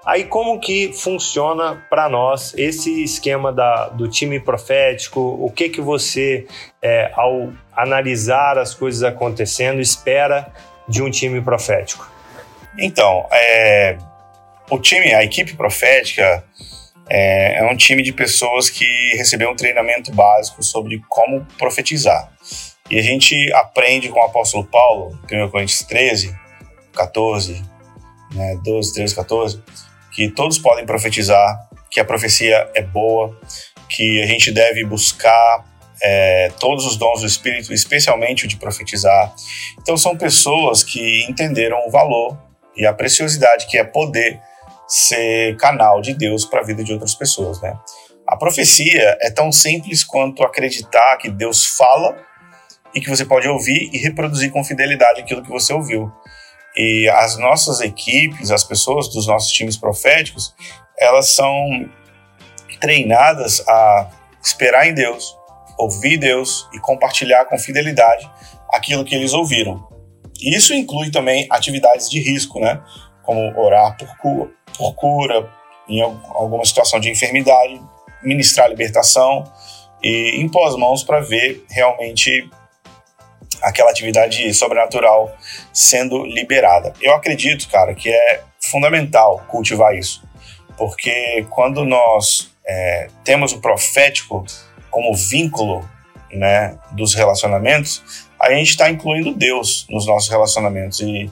Aí 0.04 0.24
como 0.24 0.60
que 0.60 0.92
funciona 0.94 1.84
para 1.92 2.10
nós 2.10 2.56
esse 2.58 3.04
esquema 3.04 3.54
da, 3.54 3.90
do 3.90 4.08
time 4.08 4.40
profético? 4.40 5.20
O 5.20 5.52
que 5.52 5.70
que 5.70 5.80
você, 5.80 6.48
é, 6.82 7.12
ao 7.14 7.54
analisar 7.72 8.58
as 8.58 8.74
coisas 8.74 9.04
acontecendo, 9.04 9.80
espera 9.80 10.52
de 10.88 11.04
um 11.04 11.12
time 11.12 11.40
profético? 11.40 12.10
Então, 12.80 13.28
é, 13.32 13.98
o 14.70 14.80
time, 14.80 15.14
a 15.14 15.24
equipe 15.24 15.56
profética, 15.56 16.44
é, 17.10 17.60
é 17.60 17.72
um 17.72 17.76
time 17.76 18.02
de 18.02 18.12
pessoas 18.12 18.70
que 18.70 18.86
recebeu 19.16 19.50
um 19.52 19.56
treinamento 19.56 20.12
básico 20.12 20.64
sobre 20.64 21.02
como 21.08 21.46
profetizar. 21.58 22.32
E 22.90 23.00
a 23.00 23.02
gente 23.02 23.52
aprende 23.54 24.10
com 24.10 24.20
o 24.20 24.24
apóstolo 24.24 24.66
Paulo, 24.66 25.18
1 25.32 25.50
Coríntios 25.50 25.80
13, 25.80 26.36
14, 26.94 27.62
né, 28.34 28.60
12, 28.64 28.94
13, 28.94 29.16
14, 29.16 29.64
que 30.12 30.30
todos 30.30 30.58
podem 30.58 30.86
profetizar, 30.86 31.68
que 31.90 32.00
a 32.00 32.06
profecia 32.06 32.70
é 32.76 32.82
boa, 32.82 33.40
que 33.90 34.22
a 34.22 34.26
gente 34.26 34.52
deve 34.52 34.84
buscar 34.84 35.66
é, 36.02 36.52
todos 36.60 36.86
os 36.86 36.98
dons 36.98 37.22
do 37.22 37.28
Espírito, 37.28 37.74
especialmente 37.74 38.46
o 38.46 38.48
de 38.48 38.58
profetizar. 38.58 39.34
Então, 39.82 39.98
são 39.98 40.16
pessoas 40.16 40.84
que 40.84 41.26
entenderam 41.30 41.88
o 41.88 41.92
valor 41.92 42.38
e 42.76 42.86
a 42.86 42.94
preciosidade 42.94 43.68
que 43.68 43.78
é 43.78 43.84
poder 43.84 44.40
ser 44.88 45.58
canal 45.58 46.02
de 46.02 46.14
Deus 46.14 46.46
para 46.46 46.62
a 46.62 46.64
vida 46.64 46.84
de 46.84 46.94
outras 46.94 47.16
pessoas, 47.16 47.62
né? 47.62 47.78
A 48.28 48.38
profecia 48.38 49.18
é 49.22 49.30
tão 49.30 49.52
simples 49.52 50.04
quanto 50.04 50.44
acreditar 50.44 51.18
que 51.18 51.30
Deus 51.30 51.66
fala 51.66 52.18
e 52.94 53.00
que 53.00 53.10
você 53.10 53.26
pode 53.26 53.48
ouvir 53.48 53.90
e 53.94 53.98
reproduzir 54.00 54.52
com 54.52 54.64
fidelidade 54.64 55.22
aquilo 55.22 55.44
que 55.44 55.50
você 55.50 55.74
ouviu. 55.74 56.12
E 56.76 57.08
as 57.10 57.38
nossas 57.38 57.82
equipes, 57.82 58.52
as 58.52 58.64
pessoas 58.64 59.08
dos 59.10 59.28
nossos 59.28 59.52
times 59.52 59.78
proféticos, 59.78 60.56
elas 60.98 61.34
são 61.34 61.90
treinadas 62.80 63.66
a 63.68 64.10
esperar 64.44 64.88
em 64.88 64.94
Deus, 64.94 65.36
ouvir 65.78 66.18
Deus 66.18 66.68
e 66.74 66.80
compartilhar 66.80 67.46
com 67.46 67.58
fidelidade 67.58 68.30
aquilo 68.74 69.06
que 69.06 69.16
eles 69.16 69.34
ouviram. 69.34 69.88
Isso 70.42 70.74
inclui 70.74 71.12
também 71.12 71.48
atividades 71.50 72.10
de 72.10 72.20
risco, 72.20 72.60
né? 72.60 72.82
Como 73.26 73.58
orar 73.60 73.98
por, 73.98 74.52
por 74.78 74.96
cura, 74.96 75.50
em 75.88 76.02
alguma 76.02 76.66
situação 76.66 77.00
de 77.00 77.10
enfermidade, 77.10 77.82
ministrar 78.24 78.70
libertação 78.70 79.44
e 80.04 80.42
impor 80.42 80.68
as 80.68 80.76
mãos 80.76 81.04
para 81.04 81.20
ver 81.20 81.64
realmente 81.70 82.50
aquela 83.62 83.90
atividade 83.90 84.54
sobrenatural 84.54 85.36
sendo 85.74 86.24
liberada. 86.26 86.94
Eu 87.02 87.14
acredito, 87.14 87.70
cara, 87.70 87.94
que 87.96 88.10
é 88.10 88.42
fundamental 88.60 89.44
cultivar 89.48 89.96
isso, 89.96 90.24
porque 90.78 91.46
quando 91.50 91.84
nós 91.84 92.52
é, 92.66 93.08
temos 93.24 93.54
o 93.54 93.62
profético 93.62 94.44
como 94.90 95.16
vínculo 95.16 95.88
né, 96.32 96.78
dos 96.92 97.14
relacionamentos, 97.14 98.28
a 98.40 98.52
gente 98.54 98.70
está 98.70 98.90
incluindo 98.90 99.34
Deus 99.34 99.86
nos 99.90 100.06
nossos 100.06 100.30
relacionamentos 100.30 101.00
e 101.00 101.32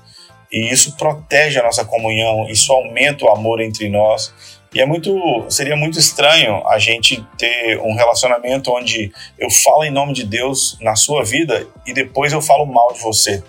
e 0.54 0.72
isso 0.72 0.96
protege 0.96 1.60
a 1.60 1.64
nossa 1.64 1.84
comunhão, 1.84 2.48
isso 2.48 2.72
aumenta 2.72 3.26
o 3.26 3.30
amor 3.30 3.60
entre 3.60 3.90
nós. 3.90 4.32
E 4.72 4.80
é 4.80 4.86
muito, 4.86 5.12
seria 5.50 5.76
muito 5.76 5.98
estranho 5.98 6.62
a 6.68 6.78
gente 6.78 7.26
ter 7.40 7.80
um 7.80 7.96
relacionamento 7.96 8.72
onde 8.72 9.12
eu 9.40 9.50
falo 9.50 9.84
em 9.84 9.90
nome 9.90 10.14
de 10.14 10.24
Deus 10.24 10.78
na 10.80 10.96
sua 10.96 11.24
vida 11.24 11.68
e 11.88 11.94
depois 11.94 12.34
eu 12.34 12.42
falo 12.42 12.68
mal 12.68 12.94
de 12.94 13.00
você, 13.00 13.44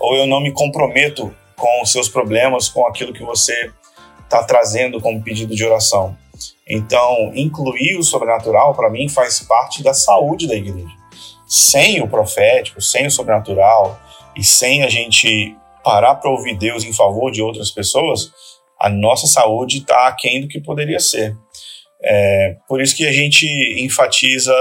ou 0.00 0.14
eu 0.16 0.26
não 0.26 0.40
me 0.40 0.50
comprometo 0.50 1.34
com 1.54 1.82
os 1.82 1.92
seus 1.92 2.08
problemas, 2.08 2.68
com 2.70 2.86
aquilo 2.86 3.12
que 3.12 3.22
você 3.22 3.70
está 4.24 4.42
trazendo 4.42 5.02
como 5.02 5.22
pedido 5.22 5.54
de 5.54 5.64
oração. 5.64 6.16
Então, 6.66 7.30
incluir 7.34 7.96
o 7.98 8.02
sobrenatural 8.02 8.74
para 8.74 8.88
mim 8.88 9.08
faz 9.08 9.40
parte 9.40 9.82
da 9.82 9.92
saúde 9.92 10.46
da 10.46 10.54
igreja. 10.54 10.96
sem 11.46 12.02
o 12.02 12.08
profético, 12.08 12.80
sem 12.80 13.06
o 13.06 13.10
sobrenatural 13.10 13.98
e 14.36 14.44
sem 14.44 14.84
a 14.84 14.88
gente 14.88 15.56
parar 15.88 16.16
para 16.16 16.30
ouvir 16.30 16.58
Deus 16.58 16.84
em 16.84 16.92
favor 16.92 17.32
de 17.32 17.40
outras 17.40 17.70
pessoas, 17.70 18.30
a 18.78 18.90
nossa 18.90 19.26
saúde 19.26 19.78
está 19.78 20.06
aquém 20.06 20.42
do 20.42 20.46
que 20.46 20.60
poderia 20.60 21.00
ser. 21.00 21.34
É, 22.02 22.56
por 22.68 22.82
isso 22.82 22.94
que 22.94 23.06
a 23.06 23.10
gente 23.12 23.46
enfatiza 23.82 24.52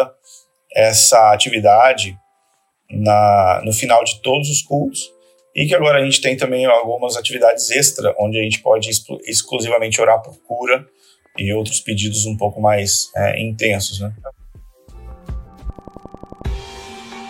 essa 0.74 1.34
atividade 1.34 2.18
na, 2.90 3.62
no 3.66 3.74
final 3.74 4.06
de 4.06 4.22
todos 4.22 4.50
os 4.50 4.62
cultos 4.62 5.02
e 5.54 5.68
que 5.68 5.76
agora 5.76 6.00
a 6.00 6.06
gente 6.06 6.22
tem 6.22 6.38
também 6.38 6.66
algumas 6.66 7.18
atividades 7.18 7.70
extra, 7.72 8.16
onde 8.18 8.40
a 8.40 8.44
gente 8.44 8.62
pode 8.62 8.90
exclu 8.90 9.20
exclusivamente 9.26 10.00
orar 10.00 10.22
por 10.22 10.42
cura 10.44 10.86
e 11.38 11.52
outros 11.52 11.82
pedidos 11.82 12.26
um 12.26 12.38
pouco 12.38 12.62
mais 12.62 13.12
é, 13.18 13.42
intensos, 13.42 14.00
né? 14.00 14.16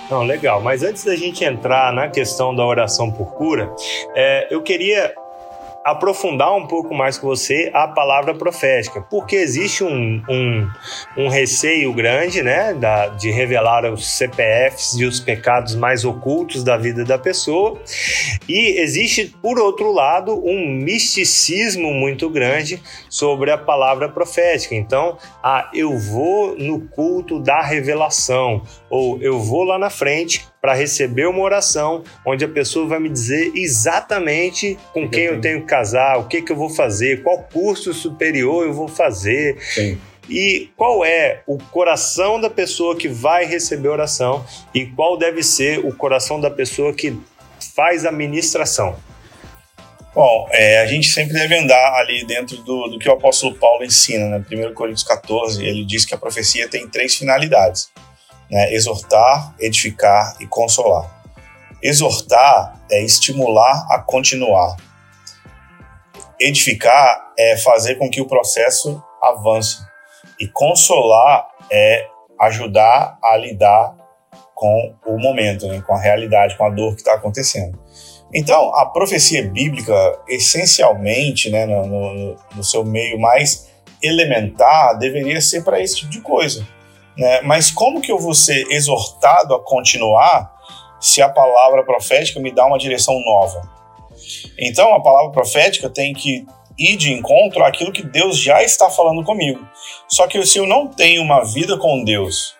Não, 0.10 0.24
legal. 0.24 0.62
Mas 0.62 0.84
antes 0.84 1.04
da 1.04 1.16
gente 1.16 1.44
entrar 1.44 1.92
na 1.92 2.08
questão 2.08 2.56
da 2.56 2.66
oração 2.66 3.12
por 3.12 3.34
cura, 3.34 3.74
é, 4.16 4.48
eu 4.50 4.62
queria 4.62 5.14
aprofundar 5.88 6.54
um 6.54 6.68
pouco 6.68 6.94
mais 6.94 7.18
com 7.18 7.28
você 7.28 7.72
a 7.74 7.88
palavra 7.88 8.36
profética, 8.36 9.00
porque 9.00 9.38
existe 9.38 9.86
um, 9.86 10.22
um, 10.30 10.70
um 11.16 11.28
receio 11.30 11.94
grande 11.94 12.44
né, 12.44 12.74
da, 12.74 13.08
de 13.08 13.32
revelar 13.32 13.90
os 13.90 14.06
CPFs 14.06 14.96
e 15.00 15.06
os 15.06 15.22
pecados 15.22 15.76
mais 15.76 16.04
ocultos 16.04 16.62
da 16.62 16.76
vida 16.76 17.06
da 17.06 17.18
pessoa, 17.18 17.80
e 18.50 18.82
existe, 18.82 19.34
por 19.42 19.58
outro 19.58 19.94
lado, 19.94 20.36
um 20.46 20.68
misticismo 20.68 21.94
muito 21.94 22.30
grande 22.30 22.84
sobre 23.10 23.50
a 23.50 23.58
palavra 23.58 24.10
profética. 24.10 24.76
Então, 24.76 25.18
ah, 25.42 25.72
eu 25.74 25.98
vou 25.98 26.58
no 26.58 26.82
culto 26.90 27.40
da 27.40 27.62
revelação, 27.62 28.62
ou 28.90 29.22
eu 29.22 29.40
vou 29.40 29.64
lá 29.64 29.80
na 29.80 29.90
frente 29.90 30.46
para 30.62 30.74
receber 30.74 31.28
uma 31.28 31.42
oração 31.42 32.04
onde 32.26 32.44
a 32.44 32.48
pessoa 32.48 32.88
vai 32.88 33.00
me 33.00 33.10
dizer 33.10 33.52
exatamente 33.56 34.78
com 34.94 35.08
quem 35.08 35.26
eu 35.26 35.40
tenho 35.40 35.62
que 35.62 35.68
casar, 35.68 36.18
o 36.18 36.28
que, 36.28 36.42
que 36.42 36.52
eu 36.52 36.56
vou 36.56 36.70
fazer, 36.70 37.24
qual 37.24 37.44
curso 37.44 37.94
superior 37.94 38.66
eu 38.66 38.74
vou 38.74 38.88
fazer. 38.88 39.58
Sim. 39.62 39.98
E 40.30 40.70
qual 40.76 41.06
é 41.06 41.42
o 41.48 41.58
coração 41.58 42.42
da 42.42 42.50
pessoa 42.50 42.98
que 42.98 43.08
vai 43.08 43.46
receber 43.46 43.88
oração 43.88 44.46
e 44.74 44.86
qual 44.86 45.18
deve 45.18 45.42
ser 45.42 45.80
o 45.86 45.96
coração 45.96 46.42
da 46.42 46.50
pessoa 46.50 46.94
que 46.94 47.18
faz 47.74 48.06
a 48.06 48.12
ministração? 48.12 48.98
Bom, 50.14 50.50
é, 50.52 50.82
a 50.82 50.86
gente 50.88 51.08
sempre 51.10 51.34
deve 51.34 51.58
andar 51.58 51.94
ali 51.94 52.26
dentro 52.26 52.58
do, 52.58 52.88
do 52.88 53.00
que 53.00 53.08
o 53.08 53.14
apóstolo 53.14 53.56
Paulo 53.56 53.86
ensina, 53.86 54.28
né? 54.28 54.44
1 54.52 54.74
Coríntios 54.74 55.08
14, 55.08 55.64
ele 55.64 55.86
diz 55.86 56.04
que 56.04 56.14
a 56.14 56.18
profecia 56.18 56.68
tem 56.68 56.90
três 56.90 57.16
finalidades 57.16 57.90
né? 58.50 58.74
exortar, 58.74 59.54
edificar 59.60 60.36
e 60.40 60.48
consolar. 60.48 61.24
Exortar 61.82 62.82
é 62.92 63.04
estimular 63.04 63.88
a 63.90 64.00
continuar. 64.00 64.76
Edificar 66.40 67.34
é 67.38 67.58
fazer 67.58 67.96
com 67.96 68.10
que 68.10 68.22
o 68.22 68.28
processo 68.28 69.02
avance. 69.22 69.86
E 70.40 70.48
consolar 70.48 71.48
é 71.72 72.08
ajudar 72.40 73.18
a 73.24 73.38
lidar 73.38 73.96
com 74.54 74.96
o 75.06 75.18
momento, 75.20 75.68
né? 75.68 75.82
com 75.86 75.94
a 75.94 76.00
realidade, 76.00 76.58
com 76.58 76.66
a 76.66 76.70
dor 76.70 76.94
que 76.94 77.02
está 77.02 77.14
acontecendo. 77.14 77.80
Então, 78.34 78.76
a 78.76 78.86
profecia 78.86 79.48
bíblica, 79.50 79.94
essencialmente, 80.28 81.50
né, 81.50 81.66
no, 81.66 81.86
no, 81.86 82.36
no 82.56 82.64
seu 82.64 82.84
meio 82.84 83.18
mais 83.18 83.70
elementar, 84.04 84.98
deveria 84.98 85.40
ser 85.40 85.64
para 85.64 85.80
esse 85.80 85.96
tipo 85.98 86.12
de 86.12 86.20
coisa 86.20 86.68
né? 87.18 87.42
Mas 87.42 87.72
como 87.72 88.02
que 88.02 88.12
eu 88.12 88.20
vou 88.20 88.34
ser 88.34 88.68
exortado 88.70 89.56
a 89.56 89.60
continuar 89.60 90.56
se 91.00 91.22
a 91.22 91.30
palavra 91.30 91.84
profética 91.84 92.40
me 92.40 92.52
dá 92.52 92.66
uma 92.66 92.78
direção 92.78 93.20
nova? 93.26 93.62
Então, 94.58 94.94
a 94.94 95.02
palavra 95.02 95.32
profética 95.32 95.90
tem 95.90 96.14
que 96.14 96.46
ir 96.78 96.96
de 96.96 97.12
encontro 97.12 97.64
àquilo 97.64 97.92
que 97.92 98.04
Deus 98.04 98.38
já 98.40 98.62
está 98.62 98.90
falando 98.90 99.24
comigo. 99.24 99.68
Só 100.08 100.28
que 100.28 100.44
se 100.46 100.60
eu 100.60 100.68
não 100.68 100.88
tenho 100.88 101.22
uma 101.24 101.44
vida 101.44 101.78
com 101.78 102.04
Deus 102.04 102.56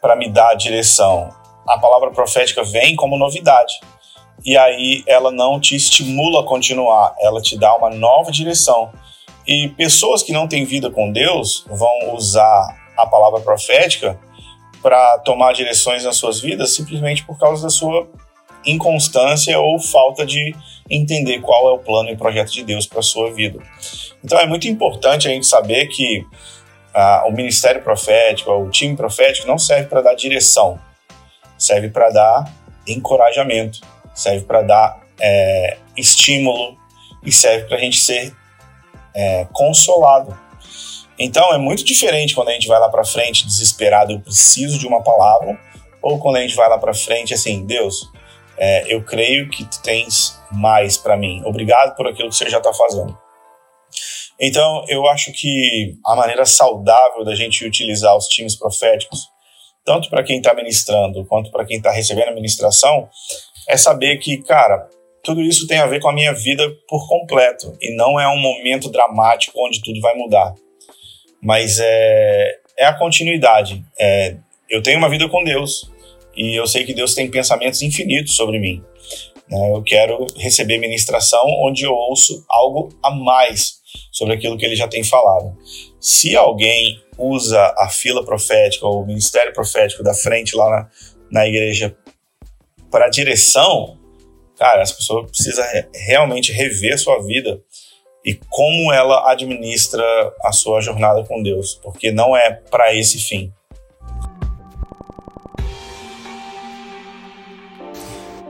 para 0.00 0.16
me 0.16 0.28
dar 0.28 0.50
a 0.50 0.54
direção, 0.54 1.30
a 1.66 1.78
palavra 1.78 2.10
profética 2.10 2.62
vem 2.64 2.96
como 2.96 3.16
novidade. 3.16 3.74
E 4.44 4.56
aí 4.56 5.02
ela 5.06 5.30
não 5.30 5.60
te 5.60 5.76
estimula 5.76 6.40
a 6.40 6.46
continuar, 6.46 7.14
ela 7.20 7.40
te 7.40 7.56
dá 7.56 7.74
uma 7.76 7.90
nova 7.90 8.30
direção. 8.30 8.92
E 9.46 9.68
pessoas 9.68 10.22
que 10.22 10.32
não 10.32 10.48
têm 10.48 10.64
vida 10.64 10.90
com 10.90 11.12
Deus 11.12 11.64
vão 11.68 12.14
usar 12.14 12.83
a 12.96 13.06
palavra 13.06 13.40
profética 13.40 14.18
para 14.82 15.18
tomar 15.20 15.52
direções 15.52 16.04
nas 16.04 16.16
suas 16.16 16.40
vidas 16.40 16.74
simplesmente 16.74 17.24
por 17.24 17.38
causa 17.38 17.62
da 17.62 17.70
sua 17.70 18.06
inconstância 18.66 19.58
ou 19.58 19.78
falta 19.78 20.24
de 20.24 20.54
entender 20.90 21.40
qual 21.40 21.68
é 21.68 21.72
o 21.72 21.78
plano 21.78 22.10
e 22.10 22.16
projeto 22.16 22.52
de 22.52 22.62
Deus 22.62 22.86
para 22.86 23.00
a 23.00 23.02
sua 23.02 23.32
vida. 23.32 23.58
Então 24.22 24.38
é 24.38 24.46
muito 24.46 24.68
importante 24.68 25.28
a 25.28 25.30
gente 25.30 25.46
saber 25.46 25.86
que 25.86 26.26
ah, 26.94 27.24
o 27.26 27.32
ministério 27.32 27.82
profético, 27.82 28.50
o 28.52 28.70
time 28.70 28.96
profético 28.96 29.46
não 29.46 29.58
serve 29.58 29.88
para 29.88 30.00
dar 30.00 30.14
direção, 30.14 30.78
serve 31.58 31.88
para 31.88 32.10
dar 32.10 32.52
encorajamento, 32.86 33.80
serve 34.14 34.44
para 34.44 34.62
dar 34.62 35.00
é, 35.20 35.78
estímulo 35.96 36.76
e 37.24 37.32
serve 37.32 37.66
para 37.66 37.76
a 37.76 37.80
gente 37.80 37.98
ser 37.98 38.34
é, 39.14 39.46
consolado 39.52 40.38
então 41.18 41.52
é 41.52 41.58
muito 41.58 41.84
diferente 41.84 42.34
quando 42.34 42.48
a 42.48 42.52
gente 42.52 42.66
vai 42.66 42.78
lá 42.78 42.88
para 42.88 43.04
frente 43.04 43.46
desesperado, 43.46 44.12
eu 44.12 44.20
preciso 44.20 44.78
de 44.78 44.86
uma 44.86 45.02
palavra, 45.02 45.58
ou 46.02 46.18
quando 46.18 46.36
a 46.36 46.40
gente 46.40 46.54
vai 46.54 46.68
lá 46.68 46.78
para 46.78 46.92
frente 46.92 47.32
assim, 47.32 47.64
Deus, 47.64 48.10
é, 48.58 48.92
eu 48.92 49.02
creio 49.04 49.48
que 49.48 49.64
tu 49.64 49.82
tens 49.82 50.38
mais 50.52 50.96
para 50.96 51.16
mim. 51.16 51.42
Obrigado 51.44 51.96
por 51.96 52.06
aquilo 52.06 52.28
que 52.28 52.36
você 52.36 52.48
já 52.48 52.58
está 52.58 52.72
fazendo. 52.72 53.16
Então 54.40 54.84
eu 54.88 55.06
acho 55.06 55.32
que 55.32 55.94
a 56.04 56.16
maneira 56.16 56.44
saudável 56.44 57.24
da 57.24 57.34
gente 57.34 57.64
utilizar 57.64 58.16
os 58.16 58.26
times 58.26 58.56
proféticos, 58.56 59.28
tanto 59.84 60.10
para 60.10 60.24
quem 60.24 60.38
está 60.38 60.52
ministrando 60.52 61.24
quanto 61.26 61.50
para 61.50 61.64
quem 61.64 61.76
está 61.76 61.90
recebendo 61.90 62.28
a 62.28 62.34
ministração, 62.34 63.08
é 63.68 63.76
saber 63.76 64.18
que, 64.18 64.42
cara, 64.42 64.88
tudo 65.22 65.40
isso 65.40 65.66
tem 65.66 65.78
a 65.78 65.86
ver 65.86 66.00
com 66.00 66.08
a 66.08 66.12
minha 66.12 66.34
vida 66.34 66.68
por 66.88 67.08
completo 67.08 67.72
e 67.80 67.94
não 67.96 68.18
é 68.18 68.28
um 68.28 68.38
momento 68.38 68.90
dramático 68.90 69.58
onde 69.64 69.80
tudo 69.80 70.00
vai 70.00 70.14
mudar 70.14 70.54
mas 71.44 71.78
é, 71.78 72.58
é 72.78 72.86
a 72.86 72.94
continuidade. 72.94 73.84
É, 74.00 74.36
eu 74.68 74.82
tenho 74.82 74.98
uma 74.98 75.10
vida 75.10 75.28
com 75.28 75.44
Deus 75.44 75.90
e 76.34 76.58
eu 76.58 76.66
sei 76.66 76.84
que 76.84 76.94
Deus 76.94 77.14
tem 77.14 77.30
pensamentos 77.30 77.82
infinitos 77.82 78.34
sobre 78.34 78.58
mim. 78.58 78.82
Né? 79.48 79.70
Eu 79.72 79.82
quero 79.82 80.26
receber 80.38 80.78
ministração 80.78 81.42
onde 81.62 81.84
eu 81.84 81.92
ouço 81.92 82.42
algo 82.48 82.88
a 83.02 83.10
mais 83.10 83.74
sobre 84.10 84.34
aquilo 84.34 84.56
que 84.56 84.64
ele 84.64 84.74
já 84.74 84.88
tem 84.88 85.04
falado. 85.04 85.54
Se 86.00 86.34
alguém 86.34 86.98
usa 87.18 87.74
a 87.76 87.88
fila 87.90 88.24
profética 88.24 88.86
ou 88.86 89.02
o 89.02 89.06
ministério 89.06 89.52
profético 89.52 90.02
da 90.02 90.14
frente 90.14 90.56
lá 90.56 90.70
na, 90.70 90.90
na 91.30 91.46
igreja 91.46 91.94
para 92.90 93.08
direção, 93.08 93.98
cara, 94.56 94.80
essa 94.80 94.94
pessoa 94.94 95.26
precisa 95.26 95.62
realmente 95.94 96.52
rever 96.52 96.98
sua 96.98 97.22
vida 97.22 97.60
e 98.24 98.34
como 98.48 98.92
ela 98.92 99.30
administra 99.30 100.02
a 100.42 100.52
sua 100.52 100.80
jornada 100.80 101.22
com 101.24 101.42
Deus, 101.42 101.74
porque 101.82 102.10
não 102.10 102.36
é 102.36 102.50
para 102.70 102.94
esse 102.94 103.18
fim. 103.18 103.52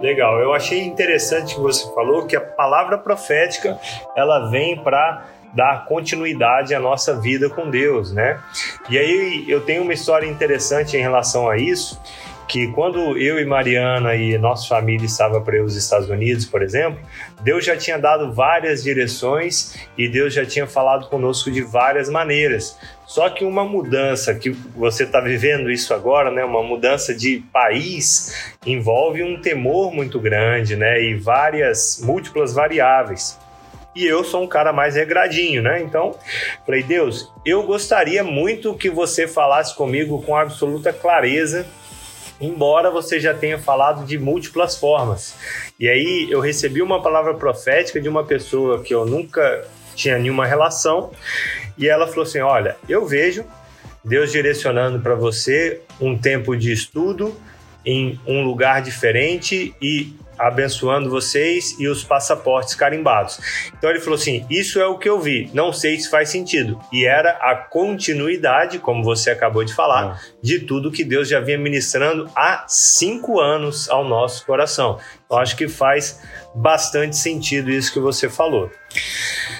Legal, 0.01 0.39
eu 0.39 0.53
achei 0.53 0.81
interessante 0.81 1.55
que 1.55 1.61
você 1.61 1.93
falou 1.95 2.27
que 2.27 2.37
a 2.37 2.41
palavra 2.41 2.99
profética 2.99 3.81
ela 4.15 4.51
vem 4.51 4.77
para 4.77 5.25
dar 5.55 5.87
continuidade 5.87 6.75
à 6.75 6.81
nossa 6.81 7.19
vida 7.19 7.49
com 7.49 7.71
Deus, 7.71 8.13
né? 8.13 8.39
E 8.91 8.99
aí 8.99 9.45
eu 9.49 9.65
tenho 9.65 9.83
uma 9.83 9.95
história 9.95 10.27
interessante 10.27 10.97
em 10.97 11.01
relação 11.01 11.49
a 11.49 11.57
isso, 11.57 11.99
que 12.49 12.69
quando 12.69 13.17
eu 13.19 13.39
e 13.39 13.45
Mariana 13.45 14.15
e 14.15 14.37
nossa 14.39 14.69
família 14.69 15.07
estava 15.07 15.41
para 15.41 15.63
os 15.63 15.77
Estados 15.77 16.09
Unidos, 16.09 16.45
por 16.45 16.63
exemplo, 16.63 17.01
Deus 17.43 17.65
já 17.65 17.77
tinha 17.77 17.99
dado 17.99 18.33
várias 18.33 18.83
direções 18.83 19.75
e 19.97 20.09
Deus 20.09 20.35
já 20.35 20.45
tinha 20.45 20.67
falado 20.67 21.09
conosco 21.09 21.51
de 21.51 21.63
várias 21.63 22.09
maneiras. 22.09 22.79
Só 23.07 23.29
que 23.29 23.45
uma 23.45 23.65
mudança 23.65 24.35
que 24.35 24.51
você 24.77 25.05
está 25.05 25.21
vivendo 25.21 25.71
isso 25.71 25.93
agora, 25.95 26.31
né, 26.31 26.45
uma 26.45 26.63
mudança 26.63 27.15
de 27.15 27.43
país, 27.53 28.55
envolve 28.67 29.23
um 29.23 29.41
temor 29.41 29.93
muito 29.93 30.19
grande, 30.19 30.77
né, 30.77 31.03
e 31.03 31.15
várias 31.15 32.01
múltiplas 32.03 32.55
variáveis. 32.55 33.39
E 33.95 34.05
eu 34.05 34.25
sou 34.25 34.43
um 34.43 34.49
cara 34.49 34.73
mais 34.73 34.97
regradinho, 34.97 35.63
né? 35.63 35.81
Então, 35.81 36.17
falei, 36.67 36.83
Deus, 36.83 37.33
eu 37.47 37.63
gostaria 37.63 38.25
muito 38.25 38.75
que 38.75 38.91
você 38.91 39.29
falasse 39.29 39.77
comigo 39.77 40.21
com 40.23 40.37
absoluta 40.37 40.93
clareza 40.93 41.65
embora 42.41 42.91
você 42.91 43.21
já 43.21 43.33
tenha 43.35 43.59
falado 43.59 44.05
de 44.05 44.19
múltiplas 44.19 44.77
formas. 44.77 45.35
E 45.79 45.89
aí 45.89 46.29
eu 46.31 46.41
recebi 46.41 46.83
uma 46.83 47.03
palavra 47.03 47.35
profética 47.35 48.01
de 48.01 48.09
uma 48.09 48.25
pessoa 48.25 48.83
que 48.83 48.95
eu 48.95 49.05
nunca 49.05 49.67
tinha 49.95 50.19
nenhuma 50.19 50.47
relação, 50.47 51.11
e 51.79 51.89
ela 51.89 52.07
falou 52.07 52.25
assim: 52.25 52.41
Olha, 52.41 52.77
eu 52.89 53.07
vejo 53.07 53.45
Deus 54.05 54.31
direcionando 54.31 55.01
para 55.01 55.15
você 55.15 55.81
um 56.01 56.17
tempo 56.17 56.57
de 56.57 56.73
estudo 56.73 57.35
em 57.85 58.19
um 58.27 58.43
lugar 58.43 58.83
diferente 58.83 59.75
e 59.81 60.15
abençoando 60.39 61.11
vocês 61.11 61.77
e 61.79 61.89
os 61.89 62.05
passaportes 62.05 62.75
carimbados. 62.75 63.41
Então 63.77 63.91
ele 63.91 64.01
falou 64.01 64.17
assim: 64.17 64.47
Isso 64.51 64.81
é 64.81 64.87
o 64.87 64.99
que 64.99 65.09
eu 65.09 65.21
vi, 65.21 65.51
não 65.53 65.73
sei 65.73 65.99
se 65.99 66.11
faz 66.11 66.29
sentido. 66.29 66.79
E 66.93 67.05
era 67.05 67.31
a 67.41 67.55
continuidade, 67.55 68.79
como 68.79 69.03
você 69.03 69.31
acabou 69.31 69.65
de 69.65 69.75
falar, 69.75 70.21
de 70.43 70.61
tudo 70.61 70.91
que 70.91 71.05
Deus 71.05 71.29
já 71.29 71.41
vinha 71.41 71.59
ministrando 71.59 72.29
há 72.35 72.65
cinco 72.69 73.41
anos 73.41 73.89
ao 73.89 74.05
nosso 74.05 74.45
coração. 74.45 74.99
Eu 75.31 75.39
acho 75.39 75.57
que 75.57 75.69
faz 75.69 76.21
bastante 76.55 77.17
sentido 77.17 77.71
isso 77.71 77.93
que 77.93 78.01
você 78.01 78.29
falou. 78.29 78.71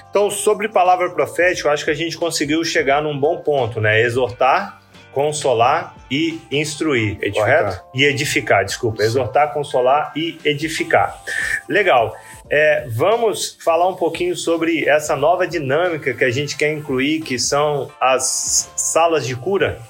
Então, 0.09 0.31
sobre 0.31 0.69
palavra 0.69 1.09
profética, 1.09 1.67
eu 1.67 1.73
acho 1.73 1.83
que 1.83 1.91
a 1.91 1.95
gente 1.95 2.17
conseguiu 2.17 2.63
chegar 2.63 3.01
num 3.01 3.19
bom 3.19 3.37
ponto, 3.37 3.81
né? 3.81 4.01
Exortar 4.01 4.84
consolar 5.15 5.95
e 6.11 6.41
instruir, 6.51 7.17
edificar. 7.21 7.63
correto? 7.63 7.83
E 7.95 8.03
edificar, 8.03 8.65
desculpa. 8.65 9.01
Exortar, 9.01 9.53
consolar 9.53 10.11
e 10.13 10.37
edificar. 10.43 11.23
Legal. 11.69 12.13
É, 12.51 12.85
vamos 12.89 13.57
falar 13.63 13.87
um 13.87 13.95
pouquinho 13.95 14.35
sobre 14.35 14.87
essa 14.87 15.15
nova 15.15 15.47
dinâmica 15.47 16.13
que 16.13 16.23
a 16.25 16.29
gente 16.29 16.57
quer 16.57 16.73
incluir, 16.73 17.21
que 17.21 17.39
são 17.39 17.89
as 17.99 18.69
salas 18.75 19.25
de 19.25 19.37
cura. 19.37 19.81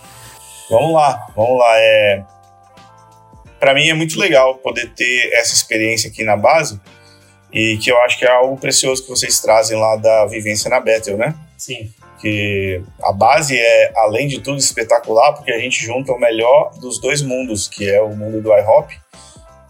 Vamos 0.69 0.93
lá, 0.93 1.25
vamos 1.35 1.57
lá. 1.57 1.73
É... 1.75 2.23
Para 3.59 3.73
mim 3.73 3.89
é 3.89 3.95
muito 3.95 4.19
legal 4.19 4.55
poder 4.59 4.91
ter 4.93 5.33
essa 5.33 5.55
experiência 5.55 6.09
aqui 6.09 6.23
na 6.23 6.37
base 6.37 6.79
e 7.51 7.77
que 7.77 7.91
eu 7.91 7.99
acho 8.03 8.19
que 8.19 8.25
é 8.25 8.31
algo 8.31 8.57
precioso 8.57 9.01
que 9.01 9.09
vocês 9.09 9.39
trazem 9.41 9.77
lá 9.77 9.95
da 9.95 10.27
vivência 10.27 10.69
na 10.69 10.79
Bethel, 10.79 11.17
né? 11.17 11.33
Sim 11.57 11.91
que 12.19 12.81
a 13.03 13.11
base 13.11 13.57
é, 13.57 13.93
além 13.97 14.27
de 14.27 14.39
tudo, 14.39 14.57
espetacular, 14.57 15.33
porque 15.33 15.51
a 15.51 15.59
gente 15.59 15.83
junta 15.83 16.11
o 16.11 16.19
melhor 16.19 16.71
dos 16.79 16.99
dois 16.99 17.21
mundos, 17.21 17.67
que 17.67 17.89
é 17.89 18.01
o 18.01 18.15
mundo 18.15 18.41
do 18.41 18.53
iHop, 18.53 18.97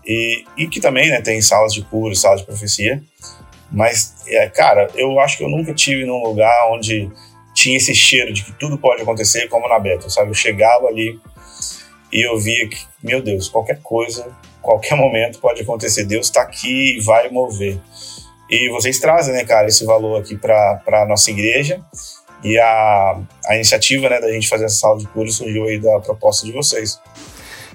e, 0.05 0.45
e 0.57 0.67
que 0.67 0.79
também 0.79 1.09
né, 1.09 1.21
tem 1.21 1.41
salas 1.41 1.73
de 1.73 1.81
cura, 1.83 2.13
salas 2.15 2.41
de 2.41 2.45
profecia. 2.45 3.01
Mas, 3.71 4.15
é, 4.27 4.47
cara, 4.47 4.89
eu 4.95 5.19
acho 5.19 5.37
que 5.37 5.43
eu 5.43 5.49
nunca 5.49 5.73
tive 5.73 6.05
num 6.05 6.23
lugar 6.23 6.71
onde 6.71 7.09
tinha 7.53 7.77
esse 7.77 7.95
cheiro 7.95 8.31
de 8.31 8.43
que 8.43 8.51
tudo 8.53 8.77
pode 8.77 9.01
acontecer, 9.01 9.47
como 9.47 9.67
na 9.67 9.79
Beta, 9.79 10.09
sabe? 10.09 10.29
Eu 10.29 10.35
chegava 10.35 10.87
ali 10.87 11.19
e 12.11 12.25
eu 12.25 12.39
via 12.39 12.69
que, 12.69 12.77
meu 13.03 13.21
Deus, 13.21 13.49
qualquer 13.49 13.79
coisa, 13.81 14.27
qualquer 14.61 14.95
momento 14.95 15.39
pode 15.39 15.61
acontecer. 15.61 16.05
Deus 16.05 16.27
está 16.27 16.41
aqui 16.41 16.97
e 16.97 17.01
vai 17.01 17.29
mover. 17.29 17.79
E 18.49 18.69
vocês 18.69 18.99
trazem, 18.99 19.33
né, 19.33 19.43
cara, 19.43 19.67
esse 19.67 19.85
valor 19.85 20.21
aqui 20.21 20.37
para 20.37 20.81
a 20.85 21.05
nossa 21.05 21.31
igreja. 21.31 21.81
E 22.45 22.59
a, 22.59 23.19
a 23.47 23.55
iniciativa 23.55 24.07
né, 24.07 24.21
da 24.21 24.31
gente 24.31 24.47
fazer 24.47 24.65
essa 24.65 24.75
sala 24.75 24.99
de 24.99 25.07
cura 25.07 25.27
surgiu 25.31 25.63
aí 25.63 25.79
da 25.79 25.99
proposta 25.99 26.45
de 26.45 26.51
vocês. 26.51 27.01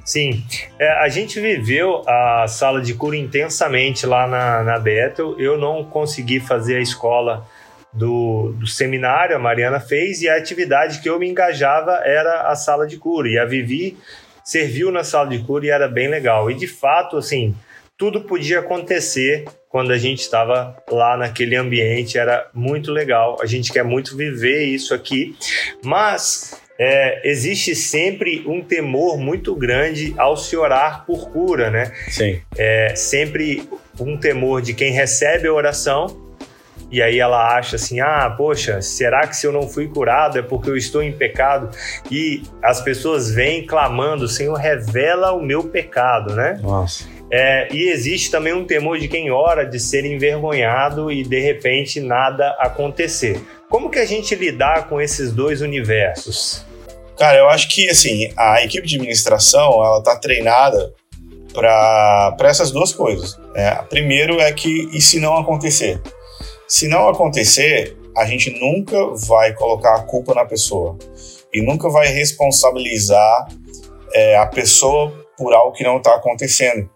Sim, 0.05 0.45
é, 0.79 0.89
a 0.93 1.09
gente 1.09 1.41
viveu 1.41 2.09
a 2.09 2.47
sala 2.47 2.81
de 2.81 2.95
cura 2.95 3.17
intensamente 3.17 4.07
lá 4.07 4.29
na, 4.29 4.63
na 4.63 4.79
Bethel. 4.79 5.39
Eu 5.41 5.59
não 5.59 5.85
consegui 5.85 6.39
fazer 6.39 6.77
a 6.77 6.81
escola 6.81 7.45
do, 7.93 8.53
do, 8.61 8.67
seminário, 8.69 9.35
a 9.35 9.41
Mariana 9.41 9.81
fez, 9.81 10.23
e 10.23 10.29
a 10.29 10.37
atividade 10.37 11.01
que 11.01 11.11
eu 11.11 11.19
me 11.19 11.29
engajava 11.29 12.01
era 12.05 12.49
a 12.49 12.55
sala 12.55 12.87
de 12.87 12.97
cura. 12.97 13.29
E 13.29 13.39
a 13.41 13.45
Vivi 13.45 13.99
serviu 14.45 14.93
na 14.93 15.03
sala 15.03 15.29
de 15.29 15.41
cura 15.41 15.67
e 15.67 15.71
era 15.71 15.89
bem 15.89 16.07
legal. 16.07 16.49
E 16.49 16.55
de 16.55 16.69
fato, 16.69 17.17
assim, 17.17 17.57
tudo 17.99 18.21
podia 18.21 18.61
acontecer 18.61 19.47
quando 19.71 19.93
a 19.93 19.99
gente 19.99 20.21
estava 20.21 20.77
lá 20.91 21.17
naquele 21.17 21.55
ambiente, 21.55 22.19
era 22.19 22.49
muito 22.53 22.91
legal. 22.91 23.39
A 23.41 23.47
gente 23.47 23.73
quer 23.73 23.85
muito 23.85 24.17
viver 24.17 24.65
isso 24.65 24.93
aqui, 24.93 25.37
mas 25.83 26.61
é, 26.77 27.27
existe 27.27 27.75
sempre 27.77 28.45
um 28.47 28.61
temor 28.61 29.17
muito 29.17 29.55
grande 29.55 30.13
ao 30.19 30.37
se 30.37 30.57
orar 30.57 31.07
por 31.07 31.31
cura, 31.31 31.71
né? 31.71 31.93
Sim. 32.09 32.41
É 32.59 32.95
sempre 32.97 33.69
um 33.99 34.17
temor 34.17 34.61
de 34.61 34.75
quem 34.75 34.93
recebe 34.93 35.47
a 35.47 35.53
oração 35.53 36.29
e 36.91 37.01
aí 37.01 37.21
ela 37.21 37.57
acha 37.57 37.77
assim: 37.77 38.01
ah, 38.01 38.29
poxa, 38.37 38.83
será 38.83 39.27
que 39.27 39.37
se 39.37 39.47
eu 39.47 39.53
não 39.53 39.69
fui 39.69 39.87
curado 39.87 40.39
é 40.39 40.43
porque 40.43 40.69
eu 40.69 40.77
estou 40.77 41.03
em 41.03 41.13
pecado? 41.13 41.71
E 42.11 42.43
as 42.63 42.81
pessoas 42.81 43.31
vêm 43.31 43.65
clamando: 43.65 44.27
Senhor, 44.27 44.55
revela 44.55 45.33
o 45.33 45.41
meu 45.41 45.63
pecado, 45.65 46.35
né? 46.35 46.59
Nossa. 46.61 47.05
É, 47.33 47.69
e 47.73 47.89
existe 47.91 48.31
também 48.31 48.53
um 48.53 48.65
temor 48.65 48.99
de 48.99 49.07
quem 49.07 49.31
ora 49.31 49.65
de 49.65 49.79
ser 49.79 50.05
envergonhado 50.05 51.13
e 51.13 51.23
de 51.23 51.39
repente 51.41 52.01
nada 52.01 52.51
acontecer. 52.59 53.41
Como 53.69 53.89
que 53.89 54.01
a 54.01 54.07
gente 54.07 54.35
lidar 54.35 54.89
com 54.89 55.01
esses 55.01 55.33
dois 55.33 55.61
universos? 55.61 56.67
Cara, 57.17 57.39
eu 57.39 57.49
acho 57.49 57.69
que 57.69 57.89
assim 57.89 58.33
a 58.37 58.65
equipe 58.65 58.87
de 58.87 58.97
administração 58.97 59.75
ela 59.85 59.99
está 59.99 60.17
treinada 60.17 60.93
para 61.55 62.49
essas 62.49 62.73
duas 62.73 62.93
coisas. 62.93 63.39
Né? 63.55 63.75
Primeiro 63.89 64.41
é 64.41 64.53
que 64.53 64.89
e 64.93 65.01
se 65.01 65.21
não 65.21 65.37
acontecer? 65.37 66.01
Se 66.67 66.89
não 66.89 67.09
acontecer, 67.09 67.97
a 68.17 68.25
gente 68.25 68.51
nunca 68.59 68.97
vai 69.29 69.53
colocar 69.55 69.95
a 69.95 70.03
culpa 70.03 70.35
na 70.35 70.45
pessoa 70.45 70.99
e 71.53 71.63
nunca 71.63 71.89
vai 71.89 72.09
responsabilizar 72.09 73.49
é, 74.13 74.37
a 74.37 74.47
pessoa 74.47 75.13
por 75.37 75.55
algo 75.55 75.73
que 75.73 75.85
não 75.85 75.99
está 75.99 76.15
acontecendo. 76.15 76.89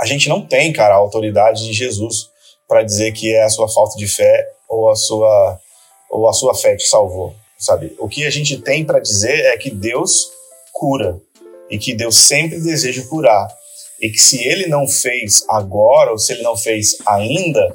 A 0.00 0.06
gente 0.06 0.30
não 0.30 0.40
tem, 0.40 0.72
cara, 0.72 0.94
a 0.94 0.96
autoridade 0.96 1.66
de 1.66 1.74
Jesus 1.74 2.30
para 2.66 2.82
dizer 2.82 3.12
que 3.12 3.34
é 3.34 3.44
a 3.44 3.50
sua 3.50 3.68
falta 3.68 3.98
de 3.98 4.08
fé 4.08 4.48
ou 4.66 4.88
a 4.88 4.96
sua 4.96 5.60
ou 6.08 6.28
a 6.28 6.32
sua 6.32 6.54
fé 6.54 6.74
que 6.74 6.84
salvou, 6.84 7.34
sabe? 7.58 7.94
O 7.98 8.08
que 8.08 8.24
a 8.24 8.30
gente 8.30 8.56
tem 8.62 8.84
para 8.84 8.98
dizer 8.98 9.44
é 9.46 9.56
que 9.58 9.70
Deus 9.70 10.30
cura 10.72 11.20
e 11.68 11.78
que 11.78 11.94
Deus 11.94 12.16
sempre 12.16 12.58
deseja 12.60 13.02
curar 13.08 13.46
e 14.00 14.08
que 14.08 14.18
se 14.18 14.42
ele 14.42 14.66
não 14.66 14.88
fez 14.88 15.44
agora 15.48 16.10
ou 16.10 16.18
se 16.18 16.32
ele 16.32 16.42
não 16.42 16.56
fez 16.56 16.96
ainda, 17.06 17.72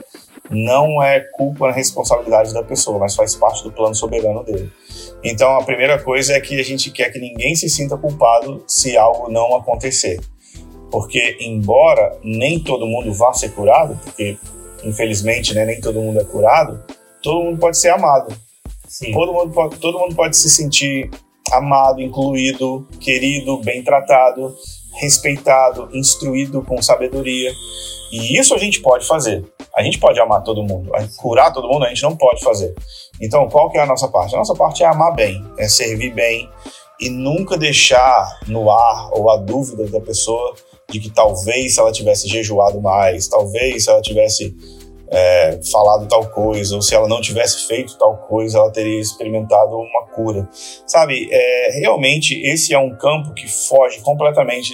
não 0.49 1.01
é 1.01 1.19
culpa, 1.19 1.71
responsabilidade 1.71 2.53
da 2.53 2.63
pessoa, 2.63 2.97
mas 2.97 3.15
faz 3.15 3.35
parte 3.35 3.63
do 3.63 3.71
plano 3.71 3.93
soberano 3.93 4.43
dele. 4.43 4.71
Então 5.23 5.55
a 5.55 5.63
primeira 5.63 6.01
coisa 6.01 6.33
é 6.33 6.41
que 6.41 6.59
a 6.59 6.63
gente 6.63 6.89
quer 6.89 7.11
que 7.11 7.19
ninguém 7.19 7.55
se 7.55 7.69
sinta 7.69 7.95
culpado 7.95 8.63
se 8.67 8.97
algo 8.97 9.29
não 9.29 9.55
acontecer 9.55 10.19
porque 10.95 11.35
embora 11.41 12.17
nem 12.23 12.57
todo 12.57 12.87
mundo 12.87 13.11
vá 13.11 13.33
ser 13.33 13.49
curado, 13.49 13.99
porque 14.01 14.37
infelizmente 14.81 15.53
né, 15.53 15.65
nem 15.65 15.81
todo 15.81 15.99
mundo 15.99 16.21
é 16.21 16.23
curado, 16.23 16.81
todo 17.21 17.43
mundo 17.43 17.59
pode 17.59 17.77
ser 17.77 17.89
amado. 17.89 18.33
Sim. 18.87 19.11
Todo 19.11 19.33
mundo 19.33 19.51
pode, 19.53 19.75
todo 19.75 19.99
mundo 19.99 20.15
pode 20.15 20.37
se 20.37 20.49
sentir 20.49 21.11
amado, 21.51 22.01
incluído, 22.01 22.87
querido, 23.01 23.57
bem 23.57 23.83
tratado, 23.83 24.55
respeitado, 24.93 25.89
instruído 25.91 26.61
com 26.61 26.81
sabedoria. 26.81 27.51
E 28.13 28.39
isso 28.39 28.55
a 28.55 28.57
gente 28.57 28.79
pode 28.79 29.05
fazer. 29.05 29.43
A 29.75 29.83
gente 29.83 29.99
pode 29.99 30.17
amar 30.21 30.43
todo 30.43 30.63
mundo. 30.63 30.93
Curar 31.17 31.51
todo 31.51 31.67
mundo 31.67 31.83
a 31.83 31.89
gente 31.89 32.03
não 32.03 32.15
pode 32.15 32.41
fazer. 32.41 32.73
Então, 33.21 33.49
qual 33.49 33.69
que 33.69 33.77
é 33.77 33.81
a 33.81 33.85
nossa 33.85 34.07
parte? 34.07 34.33
A 34.33 34.37
nossa 34.37 34.55
parte 34.55 34.81
é 34.81 34.87
amar 34.87 35.13
bem, 35.13 35.43
é 35.57 35.67
servir 35.67 36.13
bem 36.13 36.49
e 37.01 37.09
nunca 37.09 37.57
deixar 37.57 38.39
no 38.47 38.71
ar 38.71 39.09
ou 39.11 39.29
a 39.29 39.35
dúvida 39.35 39.85
da 39.87 39.99
pessoa 39.99 40.55
de 40.89 40.99
que 40.99 41.09
talvez 41.09 41.73
se 41.73 41.79
ela 41.79 41.91
tivesse 41.91 42.27
jejuado 42.27 42.81
mais, 42.81 43.27
talvez 43.27 43.85
se 43.85 43.89
ela 43.89 44.01
tivesse 44.01 44.55
é, 45.07 45.59
falado 45.71 46.07
tal 46.07 46.25
coisa, 46.29 46.75
ou 46.75 46.81
se 46.81 46.95
ela 46.95 47.07
não 47.07 47.21
tivesse 47.21 47.67
feito 47.67 47.97
tal 47.97 48.17
coisa, 48.17 48.57
ela 48.57 48.71
teria 48.71 48.99
experimentado 48.99 49.75
uma 49.75 50.07
cura. 50.07 50.47
Sabe, 50.85 51.27
é, 51.31 51.79
realmente 51.79 52.35
esse 52.45 52.73
é 52.73 52.79
um 52.79 52.95
campo 52.95 53.33
que 53.33 53.47
foge 53.47 54.01
completamente 54.01 54.73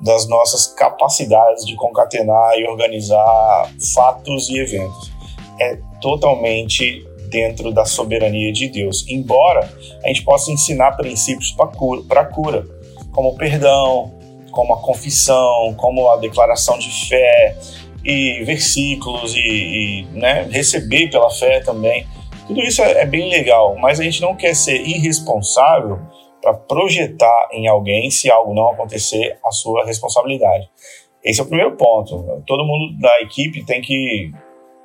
das 0.00 0.28
nossas 0.28 0.66
capacidades 0.66 1.64
de 1.64 1.74
concatenar 1.76 2.58
e 2.58 2.66
organizar 2.66 3.72
fatos 3.94 4.48
e 4.48 4.58
eventos. 4.58 5.12
É 5.60 5.78
totalmente 6.00 7.04
dentro 7.30 7.72
da 7.72 7.84
soberania 7.84 8.52
de 8.52 8.68
Deus. 8.68 9.04
Embora 9.08 9.70
a 10.02 10.08
gente 10.08 10.24
possa 10.24 10.50
ensinar 10.50 10.92
princípios 10.92 11.52
para 11.52 11.66
cura, 11.68 12.24
cura, 12.26 12.66
como 13.12 13.36
perdão, 13.36 14.17
como 14.50 14.74
a 14.74 14.80
confissão, 14.80 15.74
como 15.76 16.08
a 16.10 16.16
declaração 16.16 16.78
de 16.78 17.08
fé 17.08 17.56
e 18.04 18.42
versículos 18.44 19.34
e, 19.34 19.38
e 19.38 20.06
né, 20.12 20.48
receber 20.50 21.10
pela 21.10 21.30
fé 21.30 21.60
também. 21.60 22.06
Tudo 22.46 22.60
isso 22.62 22.82
é, 22.82 23.02
é 23.02 23.06
bem 23.06 23.28
legal, 23.28 23.76
mas 23.76 24.00
a 24.00 24.04
gente 24.04 24.20
não 24.20 24.34
quer 24.34 24.54
ser 24.54 24.80
irresponsável 24.80 25.98
para 26.40 26.54
projetar 26.54 27.48
em 27.52 27.66
alguém, 27.68 28.10
se 28.10 28.30
algo 28.30 28.54
não 28.54 28.70
acontecer, 28.70 29.36
a 29.44 29.50
sua 29.50 29.84
responsabilidade. 29.84 30.68
Esse 31.22 31.40
é 31.40 31.42
o 31.42 31.46
primeiro 31.46 31.76
ponto. 31.76 32.42
Todo 32.46 32.64
mundo 32.64 32.98
da 33.00 33.20
equipe 33.20 33.64
tem 33.64 33.80
que 33.80 34.32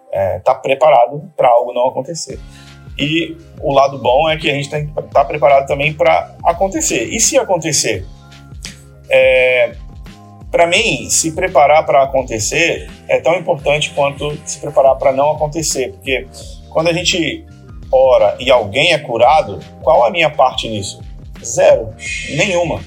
estar 0.07 0.19
é, 0.19 0.39
tá 0.39 0.55
preparado 0.55 1.31
para 1.37 1.47
algo 1.47 1.73
não 1.73 1.87
acontecer. 1.87 2.39
E 2.97 3.35
o 3.61 3.73
lado 3.73 3.97
bom 3.97 4.29
é 4.29 4.37
que 4.37 4.49
a 4.49 4.53
gente 4.53 4.69
tem 4.69 4.85
que 4.85 4.91
estar 4.91 5.03
tá 5.03 5.25
preparado 5.25 5.67
também 5.67 5.93
para 5.93 6.35
acontecer. 6.43 7.05
E 7.05 7.19
se 7.19 7.37
acontecer? 7.37 8.05
É, 9.15 9.75
para 10.49 10.65
mim, 10.65 11.07
se 11.07 11.33
preparar 11.33 11.85
para 11.85 12.01
acontecer 12.01 12.89
é 13.07 13.19
tão 13.19 13.35
importante 13.35 13.91
quanto 13.91 14.35
se 14.43 14.59
preparar 14.59 14.95
para 14.95 15.11
não 15.11 15.33
acontecer, 15.33 15.91
porque 15.91 16.27
quando 16.71 16.87
a 16.87 16.93
gente 16.93 17.45
ora 17.91 18.35
e 18.39 18.49
alguém 18.49 18.91
é 18.91 18.97
curado, 18.97 19.59
qual 19.83 20.03
a 20.03 20.09
minha 20.09 20.31
parte 20.31 20.67
nisso? 20.67 20.99
Zero, 21.43 21.93
nenhuma. 22.35 22.81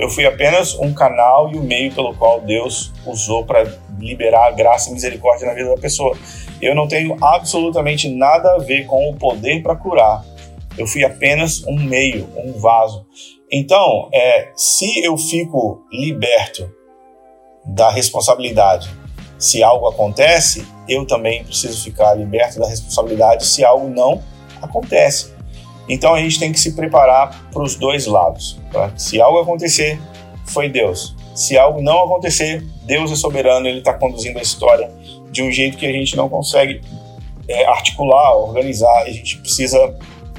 Eu 0.00 0.08
fui 0.08 0.26
apenas 0.26 0.74
um 0.74 0.92
canal 0.92 1.52
e 1.52 1.56
o 1.56 1.60
um 1.60 1.64
meio 1.64 1.92
pelo 1.92 2.12
qual 2.14 2.40
Deus 2.40 2.92
usou 3.06 3.44
para 3.44 3.72
liberar 4.00 4.50
graça 4.52 4.90
e 4.90 4.92
misericórdia 4.92 5.46
na 5.46 5.54
vida 5.54 5.68
da 5.68 5.80
pessoa. 5.80 6.16
Eu 6.60 6.74
não 6.74 6.88
tenho 6.88 7.16
absolutamente 7.22 8.08
nada 8.08 8.54
a 8.54 8.58
ver 8.58 8.84
com 8.86 9.10
o 9.10 9.14
poder 9.14 9.62
para 9.62 9.76
curar. 9.76 10.24
Eu 10.76 10.88
fui 10.88 11.04
apenas 11.04 11.64
um 11.66 11.78
meio, 11.78 12.28
um 12.36 12.52
vaso. 12.58 13.06
Então, 13.50 14.08
é, 14.12 14.52
se 14.54 15.02
eu 15.04 15.16
fico 15.16 15.82
liberto 15.90 16.70
da 17.64 17.90
responsabilidade 17.90 18.88
se 19.38 19.62
algo 19.62 19.86
acontece, 19.88 20.66
eu 20.88 21.06
também 21.06 21.44
preciso 21.44 21.84
ficar 21.84 22.14
liberto 22.14 22.58
da 22.58 22.68
responsabilidade 22.68 23.46
se 23.46 23.64
algo 23.64 23.88
não 23.88 24.20
acontece. 24.60 25.32
Então 25.88 26.14
a 26.14 26.20
gente 26.20 26.38
tem 26.38 26.52
que 26.52 26.58
se 26.58 26.74
preparar 26.74 27.48
para 27.50 27.62
os 27.62 27.76
dois 27.76 28.06
lados. 28.06 28.60
Tá? 28.72 28.92
Se 28.96 29.20
algo 29.20 29.38
acontecer, 29.38 29.98
foi 30.46 30.68
Deus. 30.68 31.14
Se 31.34 31.56
algo 31.56 31.80
não 31.80 32.04
acontecer, 32.04 32.62
Deus 32.82 33.12
é 33.12 33.14
soberano, 33.14 33.66
Ele 33.68 33.78
está 33.78 33.94
conduzindo 33.94 34.38
a 34.38 34.42
história 34.42 34.90
de 35.30 35.42
um 35.42 35.52
jeito 35.52 35.78
que 35.78 35.86
a 35.86 35.92
gente 35.92 36.16
não 36.16 36.28
consegue 36.28 36.80
é, 37.46 37.64
articular, 37.66 38.36
organizar. 38.36 39.02
A 39.02 39.10
gente 39.10 39.38
precisa 39.38 39.96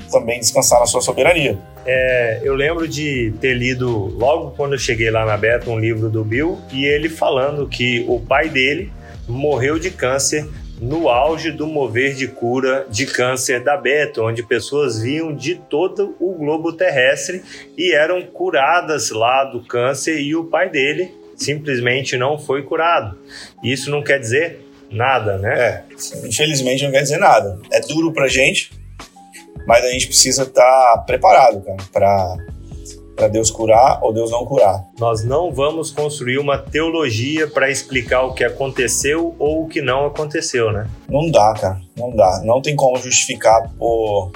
também 0.10 0.39
descansar 0.39 0.80
na 0.80 0.86
sua 0.86 1.02
soberania. 1.02 1.58
É, 1.86 2.41
eu 2.43 2.56
lembro 2.56 2.88
de 2.88 3.34
ter 3.39 3.54
lido, 3.54 4.13
logo 4.17 4.52
quando 4.52 4.74
eu 4.74 4.80
cheguei 4.80 5.10
lá 5.10 5.26
na 5.26 5.38
Beta, 5.38 5.69
um 5.69 5.80
livro 5.80 6.10
do 6.10 6.24
Bill, 6.24 6.60
e 6.72 6.86
ele 6.86 7.10
falando 7.10 7.67
que 7.67 8.06
o 8.08 8.19
pai 8.19 8.50
dele 8.50 8.91
morreu 9.28 9.80
de 9.80 9.89
câncer 9.91 10.48
no 10.82 11.10
auge 11.10 11.52
do 11.52 11.67
mover 11.67 12.15
de 12.15 12.28
cura 12.28 12.86
de 12.89 13.06
câncer 13.06 13.62
da 13.62 13.76
Beta, 13.76 14.22
onde 14.22 14.41
pessoas 14.43 15.02
vinham 15.02 15.36
de 15.36 15.56
todo 15.56 16.15
o 16.19 16.34
globo 16.34 16.72
terrestre 16.74 17.43
e 17.78 17.93
eram 17.93 18.22
curadas 18.22 19.10
lá 19.10 19.43
do 19.43 19.62
câncer 19.62 20.19
e 20.19 20.36
o 20.36 20.45
pai 20.45 20.69
dele 20.69 21.12
simplesmente 21.36 22.17
não 22.17 22.38
foi 22.38 22.63
curado. 22.63 23.17
Isso 23.63 23.91
não 23.91 24.04
quer 24.04 24.19
dizer 24.19 24.65
nada, 24.89 25.38
né? 25.38 25.60
É, 25.60 25.84
infelizmente 26.26 26.84
não 26.84 26.91
quer 26.91 27.02
dizer 27.02 27.17
nada. 27.17 27.60
É 27.72 27.80
duro 27.82 28.12
pra 28.13 28.28
gente, 28.28 28.72
mas 29.65 29.84
a 29.84 29.91
gente 29.91 30.08
precisa 30.08 30.43
estar 30.43 30.62
tá 30.62 31.04
preparado, 31.06 31.62
cara, 31.62 31.78
para 31.91 32.38
para 33.19 33.28
Deus 33.28 33.52
curar 33.52 34.00
ou 34.02 34.13
Deus 34.13 34.32
não 34.32 34.45
curar. 34.45 34.88
Nós 34.98 35.26
não 35.26 35.52
vamos 35.52 35.91
construir 35.91 36.38
uma 36.38 36.58
teologia 36.58 37.50
para 37.50 37.69
explicar 37.69 38.24
o 38.24 38.34
que 38.34 38.45
aconteceu 38.45 39.36
ou 39.38 39.63
o 39.65 39.67
que 39.67 39.82
não 39.82 40.06
aconteceu, 40.06 40.72
né? 40.72 40.88
Não 41.10 41.30
dá, 41.30 41.54
cara. 41.60 41.82
Não 41.98 42.15
dá. 42.15 42.41
Não 42.45 42.62
tem 42.62 42.78
como 42.78 42.98
justificar 42.98 43.69
por, 43.78 44.32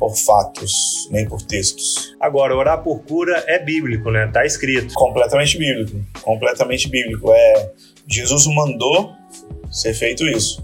por 0.00 0.16
fatos, 0.16 1.08
nem 1.12 1.28
por 1.28 1.42
textos. 1.42 2.16
Agora, 2.18 2.56
orar 2.56 2.82
por 2.82 3.04
cura 3.04 3.44
é 3.46 3.60
bíblico, 3.60 4.10
né? 4.10 4.28
Tá 4.32 4.44
escrito. 4.44 4.92
Completamente 4.94 5.56
bíblico. 5.56 6.04
Completamente 6.22 6.88
bíblico. 6.88 7.32
É 7.32 7.70
Jesus 8.08 8.46
mandou 8.48 9.12
ser 9.70 9.94
feito 9.94 10.26
isso. 10.26 10.62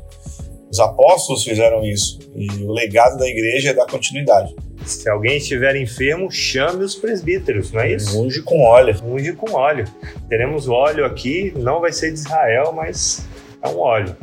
Os 0.71 0.81
apóstolos 0.81 1.45
fizeram 1.45 1.85
isso. 1.85 2.19
E 2.35 2.47
o 2.63 2.73
legado 2.73 3.19
da 3.19 3.27
igreja 3.27 3.71
é 3.71 3.75
dar 3.75 3.87
continuidade. 3.87 4.55
Se 4.85 5.09
alguém 5.09 5.37
estiver 5.37 5.77
enfermo, 5.77 6.31
chame 6.31 6.85
os 6.85 6.95
presbíteros, 6.95 7.73
não 7.73 7.81
é 7.81 7.93
isso? 7.93 8.21
Unge 8.21 8.43
com 8.43 8.63
óleo. 8.63 8.97
Unge 9.05 9.33
com 9.33 9.53
óleo. 9.53 9.85
Teremos 10.29 10.69
óleo 10.69 11.05
aqui, 11.05 11.53
não 11.57 11.81
vai 11.81 11.93
ser 11.93 12.13
de 12.13 12.19
Israel, 12.19 12.73
mas 12.73 13.27
é 13.63 13.69
um 13.69 13.79
óleo. 13.79 14.17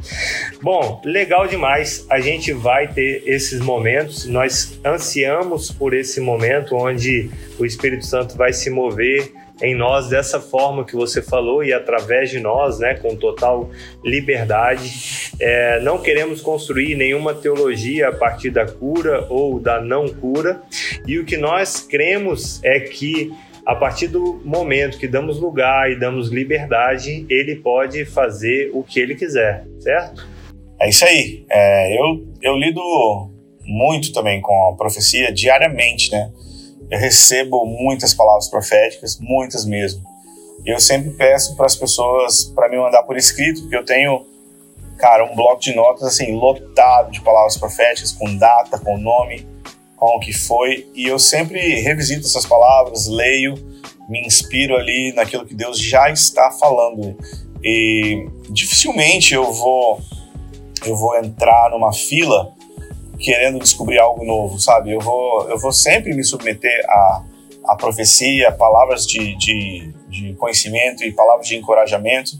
Bom, 0.61 1.01
legal 1.03 1.45
demais. 1.47 2.05
A 2.09 2.19
gente 2.19 2.53
vai 2.53 2.87
ter 2.87 3.23
esses 3.25 3.59
momentos. 3.59 4.25
Nós 4.25 4.79
ansiamos 4.83 5.71
por 5.71 5.93
esse 5.93 6.21
momento 6.21 6.75
onde 6.75 7.29
o 7.59 7.65
Espírito 7.65 8.05
Santo 8.05 8.37
vai 8.37 8.53
se 8.53 8.69
mover 8.69 9.33
em 9.61 9.75
nós 9.75 10.09
dessa 10.09 10.39
forma 10.39 10.83
que 10.83 10.95
você 10.95 11.21
falou 11.21 11.63
e 11.63 11.71
através 11.71 12.29
de 12.29 12.39
nós, 12.39 12.79
né, 12.79 12.95
com 12.95 13.15
total 13.15 13.69
liberdade. 14.03 15.31
É, 15.39 15.79
não 15.79 15.97
queremos 15.97 16.41
construir 16.41 16.95
nenhuma 16.95 17.33
teologia 17.33 18.09
a 18.09 18.11
partir 18.11 18.49
da 18.49 18.65
cura 18.65 19.25
ou 19.29 19.59
da 19.59 19.81
não 19.81 20.07
cura, 20.07 20.61
e 21.07 21.17
o 21.19 21.25
que 21.25 21.37
nós 21.37 21.81
cremos 21.81 22.63
é 22.63 22.79
que 22.79 23.31
a 23.65 23.75
partir 23.75 24.07
do 24.07 24.41
momento 24.45 24.99
que 24.99 25.07
damos 25.07 25.39
lugar 25.39 25.91
e 25.91 25.99
damos 25.99 26.29
liberdade, 26.29 27.25
ele 27.29 27.55
pode 27.55 28.05
fazer 28.05 28.69
o 28.73 28.83
que 28.83 28.99
ele 28.99 29.15
quiser, 29.15 29.65
certo? 29.79 30.27
É 30.79 30.89
isso 30.89 31.03
aí. 31.03 31.45
É, 31.49 31.99
eu, 31.99 32.27
eu 32.43 32.55
lido 32.55 32.81
muito 33.63 34.13
também 34.13 34.39
com 34.39 34.69
a 34.69 34.75
profecia 34.75 35.33
diariamente, 35.33 36.11
né? 36.11 36.31
Eu 36.89 36.99
recebo 36.99 37.65
muitas 37.65 38.13
palavras 38.13 38.47
proféticas, 38.47 39.19
muitas 39.19 39.65
mesmo. 39.65 40.03
Eu 40.65 40.79
sempre 40.79 41.11
peço 41.11 41.55
para 41.55 41.65
as 41.65 41.75
pessoas 41.75 42.45
para 42.45 42.69
me 42.69 42.77
mandar 42.77 43.03
por 43.03 43.17
escrito, 43.17 43.61
porque 43.61 43.75
eu 43.75 43.85
tenho, 43.85 44.25
cara, 44.97 45.23
um 45.25 45.35
bloco 45.35 45.61
de 45.61 45.75
notas 45.75 46.03
assim 46.03 46.33
lotado 46.33 47.11
de 47.11 47.21
palavras 47.21 47.57
proféticas 47.57 48.11
com 48.11 48.35
data, 48.35 48.79
com 48.79 48.97
nome, 48.97 49.47
com 49.95 50.17
o 50.17 50.19
que 50.19 50.33
foi, 50.33 50.89
e 50.93 51.05
eu 51.05 51.17
sempre 51.17 51.59
revisito 51.81 52.27
essas 52.27 52.45
palavras, 52.45 53.07
leio, 53.07 53.55
me 54.09 54.19
inspiro 54.25 54.75
ali 54.75 55.13
naquilo 55.13 55.45
que 55.45 55.55
Deus 55.55 55.79
já 55.79 56.09
está 56.09 56.51
falando. 56.51 57.17
E 57.63 58.27
dificilmente 58.49 59.33
eu 59.33 59.51
vou 59.51 59.99
eu 60.85 60.95
vou 60.95 61.17
entrar 61.17 61.71
numa 61.71 61.91
fila 61.91 62.53
querendo 63.17 63.59
descobrir 63.59 63.99
algo 63.99 64.25
novo, 64.25 64.59
sabe? 64.59 64.91
Eu 64.91 64.99
vou, 64.99 65.49
eu 65.49 65.59
vou 65.59 65.71
sempre 65.71 66.13
me 66.13 66.23
submeter 66.23 66.85
a, 66.87 67.23
a 67.67 67.75
profecia, 67.75 68.51
palavras 68.51 69.05
de, 69.05 69.35
de, 69.37 69.93
de 70.07 70.33
conhecimento 70.35 71.03
e 71.03 71.11
palavras 71.11 71.47
de 71.47 71.55
encorajamento. 71.55 72.31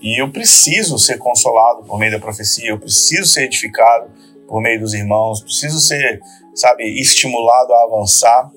E 0.00 0.20
eu 0.20 0.30
preciso 0.30 0.98
ser 0.98 1.18
consolado 1.18 1.84
por 1.84 1.98
meio 1.98 2.12
da 2.12 2.18
profecia, 2.18 2.70
eu 2.70 2.78
preciso 2.78 3.26
ser 3.26 3.44
edificado 3.44 4.10
por 4.46 4.60
meio 4.60 4.78
dos 4.80 4.92
irmãos, 4.92 5.40
preciso 5.40 5.80
ser, 5.80 6.20
sabe, 6.54 6.84
estimulado 7.00 7.72
a 7.72 7.84
avançar. 7.84 8.50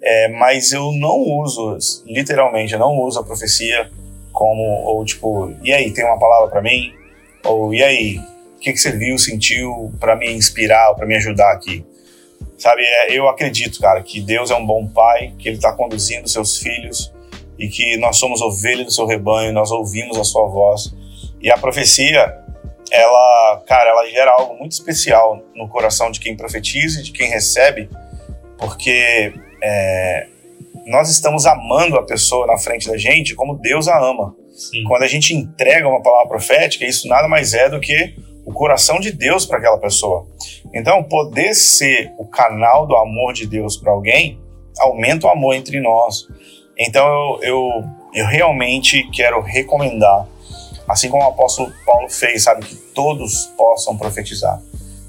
É, 0.00 0.28
mas 0.28 0.72
eu 0.72 0.92
não 0.92 1.18
uso, 1.18 1.76
literalmente, 2.06 2.72
eu 2.72 2.78
não 2.78 2.96
uso 3.00 3.18
a 3.18 3.24
profecia 3.24 3.90
como, 4.32 4.62
ou 4.84 5.04
tipo, 5.04 5.52
e 5.64 5.72
aí, 5.72 5.92
tem 5.92 6.04
uma 6.04 6.18
palavra 6.18 6.48
para 6.48 6.62
mim? 6.62 6.92
Ou 7.44 7.74
e 7.74 7.82
aí, 7.82 8.20
o 8.58 8.60
que, 8.60 8.72
que 8.72 8.78
você 8.78 8.90
viu, 8.90 9.16
sentiu 9.16 9.92
para 10.00 10.16
me 10.16 10.32
inspirar, 10.32 10.92
para 10.94 11.06
me 11.06 11.14
ajudar 11.14 11.52
aqui? 11.52 11.86
Sabe, 12.58 12.82
é, 12.82 13.16
eu 13.16 13.28
acredito, 13.28 13.80
cara, 13.80 14.02
que 14.02 14.20
Deus 14.20 14.50
é 14.50 14.56
um 14.56 14.66
bom 14.66 14.84
pai, 14.88 15.32
que 15.38 15.48
Ele 15.48 15.56
está 15.56 15.72
conduzindo 15.72 16.28
seus 16.28 16.58
filhos 16.58 17.12
e 17.56 17.68
que 17.68 17.96
nós 17.98 18.16
somos 18.16 18.40
ovelhas 18.40 18.86
do 18.86 18.92
seu 18.92 19.06
rebanho, 19.06 19.52
nós 19.52 19.70
ouvimos 19.70 20.18
a 20.18 20.24
sua 20.24 20.48
voz. 20.48 20.92
E 21.40 21.52
a 21.52 21.56
profecia, 21.56 22.36
ela, 22.90 23.62
cara, 23.64 23.90
ela 23.90 24.10
gera 24.10 24.32
algo 24.32 24.58
muito 24.58 24.72
especial 24.72 25.40
no 25.54 25.68
coração 25.68 26.10
de 26.10 26.18
quem 26.18 26.36
profetiza 26.36 26.98
e 26.98 27.04
de 27.04 27.12
quem 27.12 27.30
recebe, 27.30 27.88
porque 28.58 29.32
é, 29.62 30.26
nós 30.84 31.08
estamos 31.08 31.46
amando 31.46 31.96
a 31.96 32.04
pessoa 32.04 32.44
na 32.44 32.58
frente 32.58 32.88
da 32.88 32.96
gente 32.96 33.36
como 33.36 33.54
Deus 33.54 33.86
a 33.86 33.96
ama. 33.96 34.34
Sim. 34.52 34.82
Quando 34.82 35.04
a 35.04 35.08
gente 35.08 35.32
entrega 35.32 35.86
uma 35.86 36.02
palavra 36.02 36.26
profética, 36.26 36.84
isso 36.84 37.06
nada 37.06 37.28
mais 37.28 37.54
é 37.54 37.70
do 37.70 37.78
que 37.78 38.16
o 38.48 38.52
coração 38.52 38.98
de 38.98 39.12
Deus 39.12 39.44
para 39.44 39.58
aquela 39.58 39.76
pessoa. 39.76 40.26
Então, 40.72 41.02
poder 41.04 41.52
ser 41.52 42.14
o 42.16 42.24
canal 42.24 42.86
do 42.86 42.96
amor 42.96 43.34
de 43.34 43.46
Deus 43.46 43.76
para 43.76 43.92
alguém 43.92 44.40
aumenta 44.78 45.26
o 45.26 45.30
amor 45.30 45.54
entre 45.54 45.78
nós. 45.80 46.26
Então, 46.78 47.02
eu, 47.04 47.38
eu, 47.42 47.84
eu 48.14 48.26
realmente 48.26 49.06
quero 49.10 49.42
recomendar, 49.42 50.26
assim 50.88 51.10
como 51.10 51.22
o 51.22 51.28
apóstolo 51.28 51.70
Paulo 51.84 52.08
fez, 52.08 52.44
sabe, 52.44 52.64
que 52.64 52.74
todos 52.74 53.52
possam 53.54 53.98
profetizar 53.98 54.62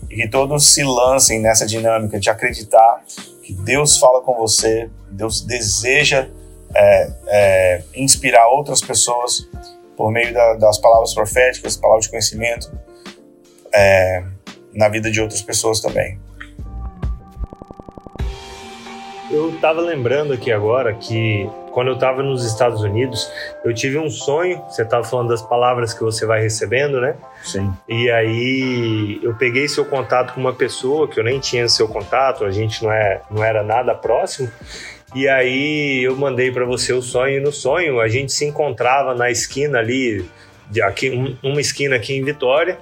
e 0.09 0.15
que 0.17 0.27
todos 0.27 0.73
se 0.73 0.83
lancem 0.83 1.39
nessa 1.39 1.65
dinâmica 1.65 2.19
de 2.19 2.29
acreditar 2.29 3.03
que 3.41 3.53
Deus 3.53 3.97
fala 3.97 4.21
com 4.21 4.35
você, 4.35 4.89
Deus 5.11 5.39
deseja 5.41 6.27
é, 6.75 7.11
é, 7.27 7.83
inspirar 7.95 8.49
outras 8.49 8.81
pessoas 8.81 9.47
por 9.95 10.11
meio 10.11 10.33
da, 10.33 10.55
das 10.55 10.77
palavras 10.77 11.13
proféticas, 11.13 11.77
palavras 11.77 12.05
de 12.05 12.11
conhecimento, 12.11 12.71
é, 13.73 14.23
na 14.73 14.89
vida 14.89 15.11
de 15.11 15.21
outras 15.21 15.41
pessoas 15.41 15.79
também. 15.79 16.19
Eu 19.31 19.53
estava 19.53 19.79
lembrando 19.79 20.33
aqui 20.33 20.51
agora 20.51 20.93
que 20.95 21.47
quando 21.71 21.89
eu 21.89 21.93
estava 21.93 22.23
nos 22.23 22.43
Estados 22.43 22.81
Unidos, 22.81 23.31
eu 23.63 23.73
tive 23.73 23.97
um 23.99 24.09
sonho. 24.09 24.61
Você 24.69 24.81
estava 24.81 25.03
falando 25.03 25.29
das 25.29 25.41
palavras 25.41 25.93
que 25.93 26.03
você 26.03 26.25
vai 26.25 26.41
recebendo, 26.41 26.99
né? 26.99 27.15
Sim. 27.43 27.71
E 27.87 28.09
aí 28.09 29.19
eu 29.21 29.35
peguei 29.35 29.67
seu 29.67 29.85
contato 29.85 30.33
com 30.33 30.41
uma 30.41 30.53
pessoa 30.53 31.07
que 31.07 31.19
eu 31.19 31.23
nem 31.23 31.39
tinha 31.39 31.69
seu 31.69 31.87
contato, 31.87 32.43
a 32.43 32.51
gente 32.51 32.83
não, 32.83 32.91
é, 32.91 33.21
não 33.29 33.43
era 33.43 33.63
nada 33.63 33.93
próximo. 33.93 34.49
E 35.13 35.27
aí 35.27 36.03
eu 36.03 36.15
mandei 36.15 36.51
para 36.51 36.65
você 36.65 36.91
o 36.91 37.01
sonho. 37.01 37.37
E 37.37 37.39
no 37.39 37.51
sonho 37.51 37.99
a 37.99 38.07
gente 38.07 38.31
se 38.31 38.45
encontrava 38.45 39.13
na 39.13 39.29
esquina 39.29 39.79
ali, 39.79 40.25
de 40.69 40.81
aqui, 40.81 41.11
um, 41.11 41.37
uma 41.47 41.61
esquina 41.61 41.95
aqui 41.95 42.15
em 42.15 42.23
Vitória. 42.23 42.79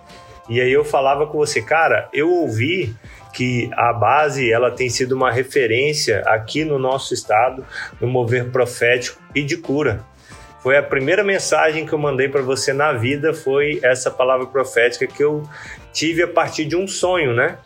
E 0.50 0.62
aí 0.62 0.72
eu 0.72 0.86
falava 0.86 1.28
com 1.28 1.38
você, 1.38 1.62
cara, 1.62 2.10
eu 2.14 2.30
ouvi 2.30 2.96
que 3.34 3.70
a 3.74 3.94
base 3.94 4.52
ela 4.52 4.72
tem 4.72 4.90
sido 4.90 5.12
uma 5.12 5.32
referência 5.32 6.22
aqui 6.26 6.64
no 6.64 6.80
nosso 6.80 7.14
estado 7.14 7.66
no 8.02 8.08
mover 8.08 8.50
profético 8.50 9.22
e 9.36 9.44
de 9.44 9.58
cura. 9.58 10.04
Foi 10.62 10.78
a 10.78 10.84
primeira 10.84 11.24
mensagem 11.24 11.86
que 11.86 11.94
eu 11.94 12.00
mandei 12.00 12.28
para 12.28 12.42
você 12.42 12.74
na 12.74 12.94
vida 12.94 13.34
foi 13.34 13.80
essa 13.84 14.10
palavra 14.10 14.48
profética 14.48 15.06
que 15.06 15.24
eu 15.24 15.44
tive 15.94 16.24
a 16.24 16.28
partir 16.28 16.66
de 16.66 16.76
um 16.76 16.88
sonho, 16.88 17.34
né? 17.34 17.58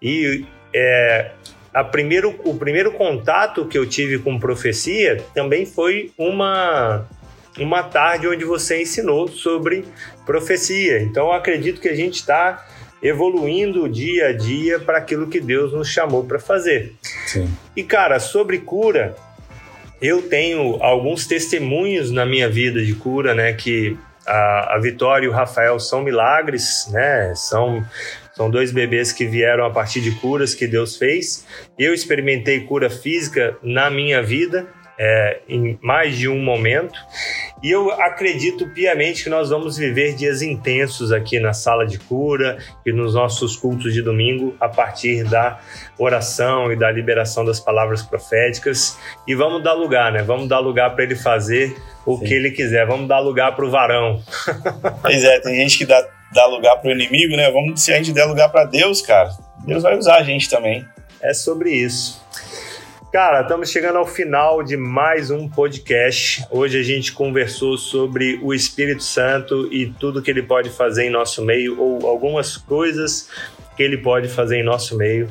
E 0.00 0.46
é, 0.74 1.32
a 1.74 1.84
primeiro, 1.84 2.34
o 2.44 2.54
primeiro 2.54 2.92
contato 2.92 3.66
que 3.66 3.76
eu 3.76 3.86
tive 3.86 4.18
com 4.18 4.38
profecia 4.38 5.22
também 5.34 5.66
foi 5.66 6.10
uma 6.16 7.06
uma 7.60 7.82
tarde 7.82 8.28
onde 8.28 8.44
você 8.44 8.82
ensinou 8.82 9.28
sobre 9.28 9.84
profecia. 10.26 11.00
Então 11.00 11.26
eu 11.26 11.32
acredito 11.32 11.80
que 11.80 11.88
a 11.88 11.94
gente 11.94 12.16
está 12.16 12.66
evoluindo 13.02 13.88
dia 13.88 14.28
a 14.28 14.32
dia 14.32 14.78
para 14.78 14.98
aquilo 14.98 15.28
que 15.28 15.40
Deus 15.40 15.72
nos 15.72 15.88
chamou 15.88 16.24
para 16.24 16.38
fazer. 16.38 16.94
Sim. 17.26 17.48
E 17.76 17.82
cara, 17.82 18.18
sobre 18.18 18.58
cura, 18.58 19.14
eu 20.00 20.22
tenho 20.22 20.82
alguns 20.82 21.26
testemunhos 21.26 22.10
na 22.10 22.26
minha 22.26 22.48
vida 22.48 22.84
de 22.84 22.94
cura, 22.94 23.34
né? 23.34 23.52
Que 23.52 23.96
a, 24.26 24.76
a 24.76 24.78
Vitória 24.78 25.26
e 25.26 25.28
o 25.28 25.32
Rafael 25.32 25.78
são 25.78 26.02
milagres, 26.02 26.88
né? 26.90 27.32
São 27.34 27.84
são 28.38 28.48
dois 28.48 28.70
bebês 28.70 29.10
que 29.10 29.26
vieram 29.26 29.64
a 29.64 29.70
partir 29.70 30.00
de 30.00 30.12
curas 30.12 30.54
que 30.54 30.68
Deus 30.68 30.96
fez. 30.96 31.44
Eu 31.76 31.92
experimentei 31.92 32.60
cura 32.60 32.88
física 32.88 33.56
na 33.60 33.90
minha 33.90 34.22
vida, 34.22 34.68
é, 34.96 35.40
em 35.48 35.76
mais 35.82 36.16
de 36.16 36.28
um 36.28 36.38
momento. 36.38 36.96
E 37.62 37.70
eu 37.70 37.90
acredito 37.90 38.68
piamente 38.68 39.24
que 39.24 39.30
nós 39.30 39.50
vamos 39.50 39.76
viver 39.76 40.14
dias 40.14 40.42
intensos 40.42 41.10
aqui 41.10 41.40
na 41.40 41.52
sala 41.52 41.86
de 41.86 41.98
cura 41.98 42.58
e 42.86 42.92
nos 42.92 43.14
nossos 43.14 43.56
cultos 43.56 43.92
de 43.92 44.00
domingo 44.00 44.54
a 44.60 44.68
partir 44.68 45.24
da 45.24 45.58
oração 45.98 46.72
e 46.72 46.76
da 46.76 46.90
liberação 46.90 47.44
das 47.44 47.58
palavras 47.58 48.02
proféticas. 48.02 48.96
E 49.26 49.34
vamos 49.34 49.62
dar 49.62 49.72
lugar, 49.72 50.12
né? 50.12 50.22
Vamos 50.22 50.48
dar 50.48 50.60
lugar 50.60 50.94
para 50.94 51.02
ele 51.02 51.16
fazer 51.16 51.76
o 52.06 52.16
Sim. 52.16 52.24
que 52.24 52.34
ele 52.34 52.50
quiser. 52.52 52.86
Vamos 52.86 53.08
dar 53.08 53.18
lugar 53.18 53.56
para 53.56 53.64
o 53.64 53.70
varão. 53.70 54.22
Pois 55.02 55.24
é, 55.24 55.40
tem 55.40 55.56
gente 55.56 55.78
que 55.78 55.86
dá, 55.86 56.06
dá 56.32 56.46
lugar 56.46 56.76
para 56.76 56.88
o 56.88 56.92
inimigo, 56.92 57.36
né? 57.36 57.50
Vamos, 57.50 57.82
se 57.82 57.92
a 57.92 57.96
gente 57.96 58.12
der 58.12 58.24
lugar 58.24 58.50
para 58.50 58.64
Deus, 58.64 59.02
cara, 59.02 59.30
Deus 59.64 59.82
vai 59.82 59.96
usar 59.96 60.16
a 60.16 60.22
gente 60.22 60.48
também. 60.48 60.86
É 61.20 61.34
sobre 61.34 61.70
isso. 61.70 62.22
Cara, 63.10 63.40
estamos 63.40 63.70
chegando 63.70 63.96
ao 63.96 64.06
final 64.06 64.62
de 64.62 64.76
mais 64.76 65.30
um 65.30 65.48
podcast. 65.48 66.44
Hoje 66.50 66.78
a 66.78 66.82
gente 66.82 67.10
conversou 67.14 67.78
sobre 67.78 68.38
o 68.42 68.52
Espírito 68.52 69.02
Santo 69.02 69.66
e 69.72 69.86
tudo 69.86 70.20
que 70.20 70.30
ele 70.30 70.42
pode 70.42 70.68
fazer 70.68 71.06
em 71.06 71.10
nosso 71.10 71.42
meio, 71.42 71.80
ou 71.80 72.06
algumas 72.06 72.58
coisas 72.58 73.30
que 73.78 73.82
ele 73.82 73.96
pode 73.96 74.28
fazer 74.28 74.58
em 74.58 74.62
nosso 74.62 74.94
meio 74.94 75.26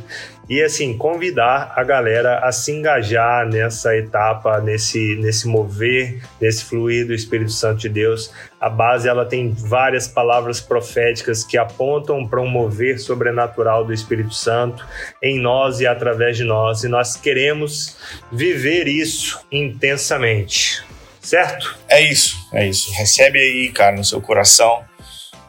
e 0.49 0.61
assim 0.63 0.97
convidar 0.97 1.73
a 1.75 1.83
galera 1.83 2.39
a 2.39 2.51
se 2.51 2.71
engajar 2.71 3.47
nessa 3.47 3.95
etapa, 3.95 4.59
nesse 4.61 5.15
nesse 5.15 5.47
mover, 5.47 6.21
nesse 6.39 6.63
fluir 6.63 7.05
do 7.05 7.13
Espírito 7.13 7.51
Santo 7.51 7.81
de 7.81 7.89
Deus. 7.89 8.31
A 8.59 8.69
base 8.69 9.07
ela 9.07 9.25
tem 9.25 9.51
várias 9.51 10.07
palavras 10.07 10.59
proféticas 10.59 11.43
que 11.43 11.57
apontam 11.57 12.27
para 12.27 12.41
um 12.41 12.47
mover 12.47 12.99
sobrenatural 12.99 13.83
do 13.83 13.93
Espírito 13.93 14.33
Santo 14.33 14.85
em 15.21 15.39
nós 15.39 15.79
e 15.79 15.87
através 15.87 16.37
de 16.37 16.43
nós, 16.43 16.83
e 16.83 16.87
nós 16.87 17.15
queremos 17.15 17.97
viver 18.31 18.87
isso 18.87 19.39
intensamente. 19.51 20.83
Certo? 21.21 21.77
É 21.89 22.01
isso, 22.01 22.37
é 22.53 22.65
isso. 22.65 22.89
Recebe 22.93 23.37
aí, 23.37 23.69
cara, 23.73 23.97
no 23.97 24.03
seu 24.05 24.21
coração, 24.21 24.81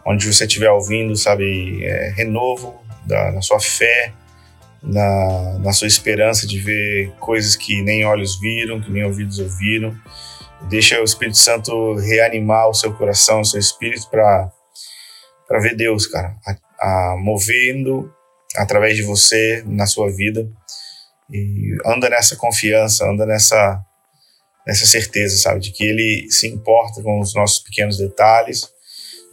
onde 0.05 0.27
você 0.27 0.45
estiver 0.45 0.71
ouvindo, 0.71 1.15
sabe, 1.15 1.85
é, 1.85 2.13
renovo 2.17 2.83
da, 3.07 3.31
na 3.31 3.41
sua 3.41 3.61
fé, 3.61 4.13
na, 4.83 5.59
na 5.59 5.73
sua 5.73 5.89
esperança 5.89 6.47
de 6.47 6.59
ver 6.59 7.11
coisas 7.19 7.57
que 7.57 7.83
nem 7.83 8.05
olhos 8.05 8.39
viram, 8.41 8.81
que 8.81 8.91
nem 8.91 9.05
ouvidos 9.05 9.39
ouviram. 9.39 9.97
Deixa 10.69 11.01
o 11.01 11.05
Espírito 11.05 11.39
Santo 11.39 11.95
reanimar 11.95 12.69
o 12.69 12.75
seu 12.75 12.93
coração, 12.93 13.41
o 13.41 13.45
seu 13.45 13.61
espírito 13.61 14.09
para 14.11 14.51
para 15.47 15.61
ver 15.61 15.75
Deus, 15.75 16.07
cara, 16.07 16.37
a, 16.47 16.57
a, 16.79 17.17
movendo 17.17 18.13
através 18.55 18.95
de 18.97 19.03
você 19.03 19.63
na 19.67 19.87
sua 19.87 20.11
vida 20.15 20.47
e 21.31 21.75
anda 21.87 22.11
nessa 22.11 22.37
confiança, 22.37 23.09
anda 23.09 23.25
nessa 23.25 23.83
nessa 24.67 24.85
certeza, 24.85 25.39
sabe, 25.39 25.61
de 25.61 25.71
que 25.73 25.83
ele 25.83 26.31
se 26.31 26.47
importa 26.47 27.03
com 27.03 27.19
os 27.21 27.35
nossos 27.35 27.59
pequenos 27.59 27.97
detalhes, 27.97 28.69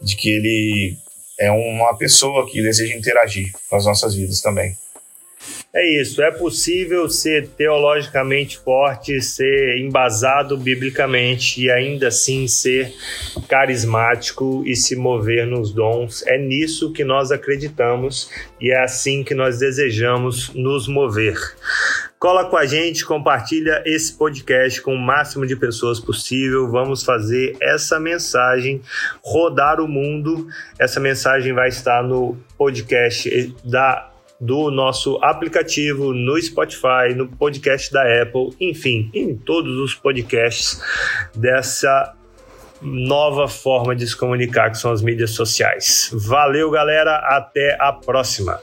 de 0.00 0.16
que 0.16 0.30
ele 0.30 0.96
é 1.38 1.50
uma 1.50 1.94
pessoa 1.98 2.50
que 2.50 2.62
deseja 2.62 2.96
interagir 2.96 3.52
com 3.68 3.76
as 3.76 3.84
nossas 3.84 4.14
vidas 4.14 4.40
também. 4.40 4.74
É 5.78 6.00
isso, 6.00 6.22
é 6.22 6.30
possível 6.30 7.06
ser 7.06 7.48
teologicamente 7.48 8.56
forte, 8.56 9.20
ser 9.20 9.76
embasado 9.76 10.56
biblicamente 10.56 11.60
e 11.60 11.70
ainda 11.70 12.08
assim 12.08 12.48
ser 12.48 12.94
carismático 13.46 14.62
e 14.64 14.74
se 14.74 14.96
mover 14.96 15.46
nos 15.46 15.74
dons. 15.74 16.26
É 16.26 16.38
nisso 16.38 16.94
que 16.94 17.04
nós 17.04 17.30
acreditamos 17.30 18.30
e 18.58 18.70
é 18.72 18.82
assim 18.82 19.22
que 19.22 19.34
nós 19.34 19.58
desejamos 19.58 20.48
nos 20.54 20.88
mover. 20.88 21.36
Cola 22.18 22.46
com 22.46 22.56
a 22.56 22.64
gente, 22.64 23.04
compartilha 23.04 23.82
esse 23.84 24.14
podcast 24.14 24.80
com 24.80 24.94
o 24.94 24.98
máximo 24.98 25.46
de 25.46 25.56
pessoas 25.56 26.00
possível. 26.00 26.70
Vamos 26.70 27.02
fazer 27.02 27.54
essa 27.60 28.00
mensagem 28.00 28.80
rodar 29.22 29.78
o 29.78 29.86
mundo. 29.86 30.48
Essa 30.78 30.98
mensagem 30.98 31.52
vai 31.52 31.68
estar 31.68 32.02
no 32.02 32.34
podcast 32.56 33.54
da 33.62 34.15
do 34.40 34.70
nosso 34.70 35.18
aplicativo, 35.22 36.12
no 36.12 36.40
Spotify, 36.40 37.14
no 37.14 37.28
podcast 37.28 37.92
da 37.92 38.02
Apple, 38.22 38.50
enfim, 38.60 39.10
em 39.14 39.36
todos 39.36 39.76
os 39.78 39.94
podcasts 39.94 40.80
dessa 41.34 42.14
nova 42.82 43.48
forma 43.48 43.96
de 43.96 44.06
se 44.06 44.16
comunicar 44.16 44.70
que 44.70 44.78
são 44.78 44.92
as 44.92 45.02
mídias 45.02 45.30
sociais. 45.30 46.10
Valeu, 46.12 46.70
galera, 46.70 47.16
até 47.16 47.76
a 47.80 47.92
próxima. 47.92 48.60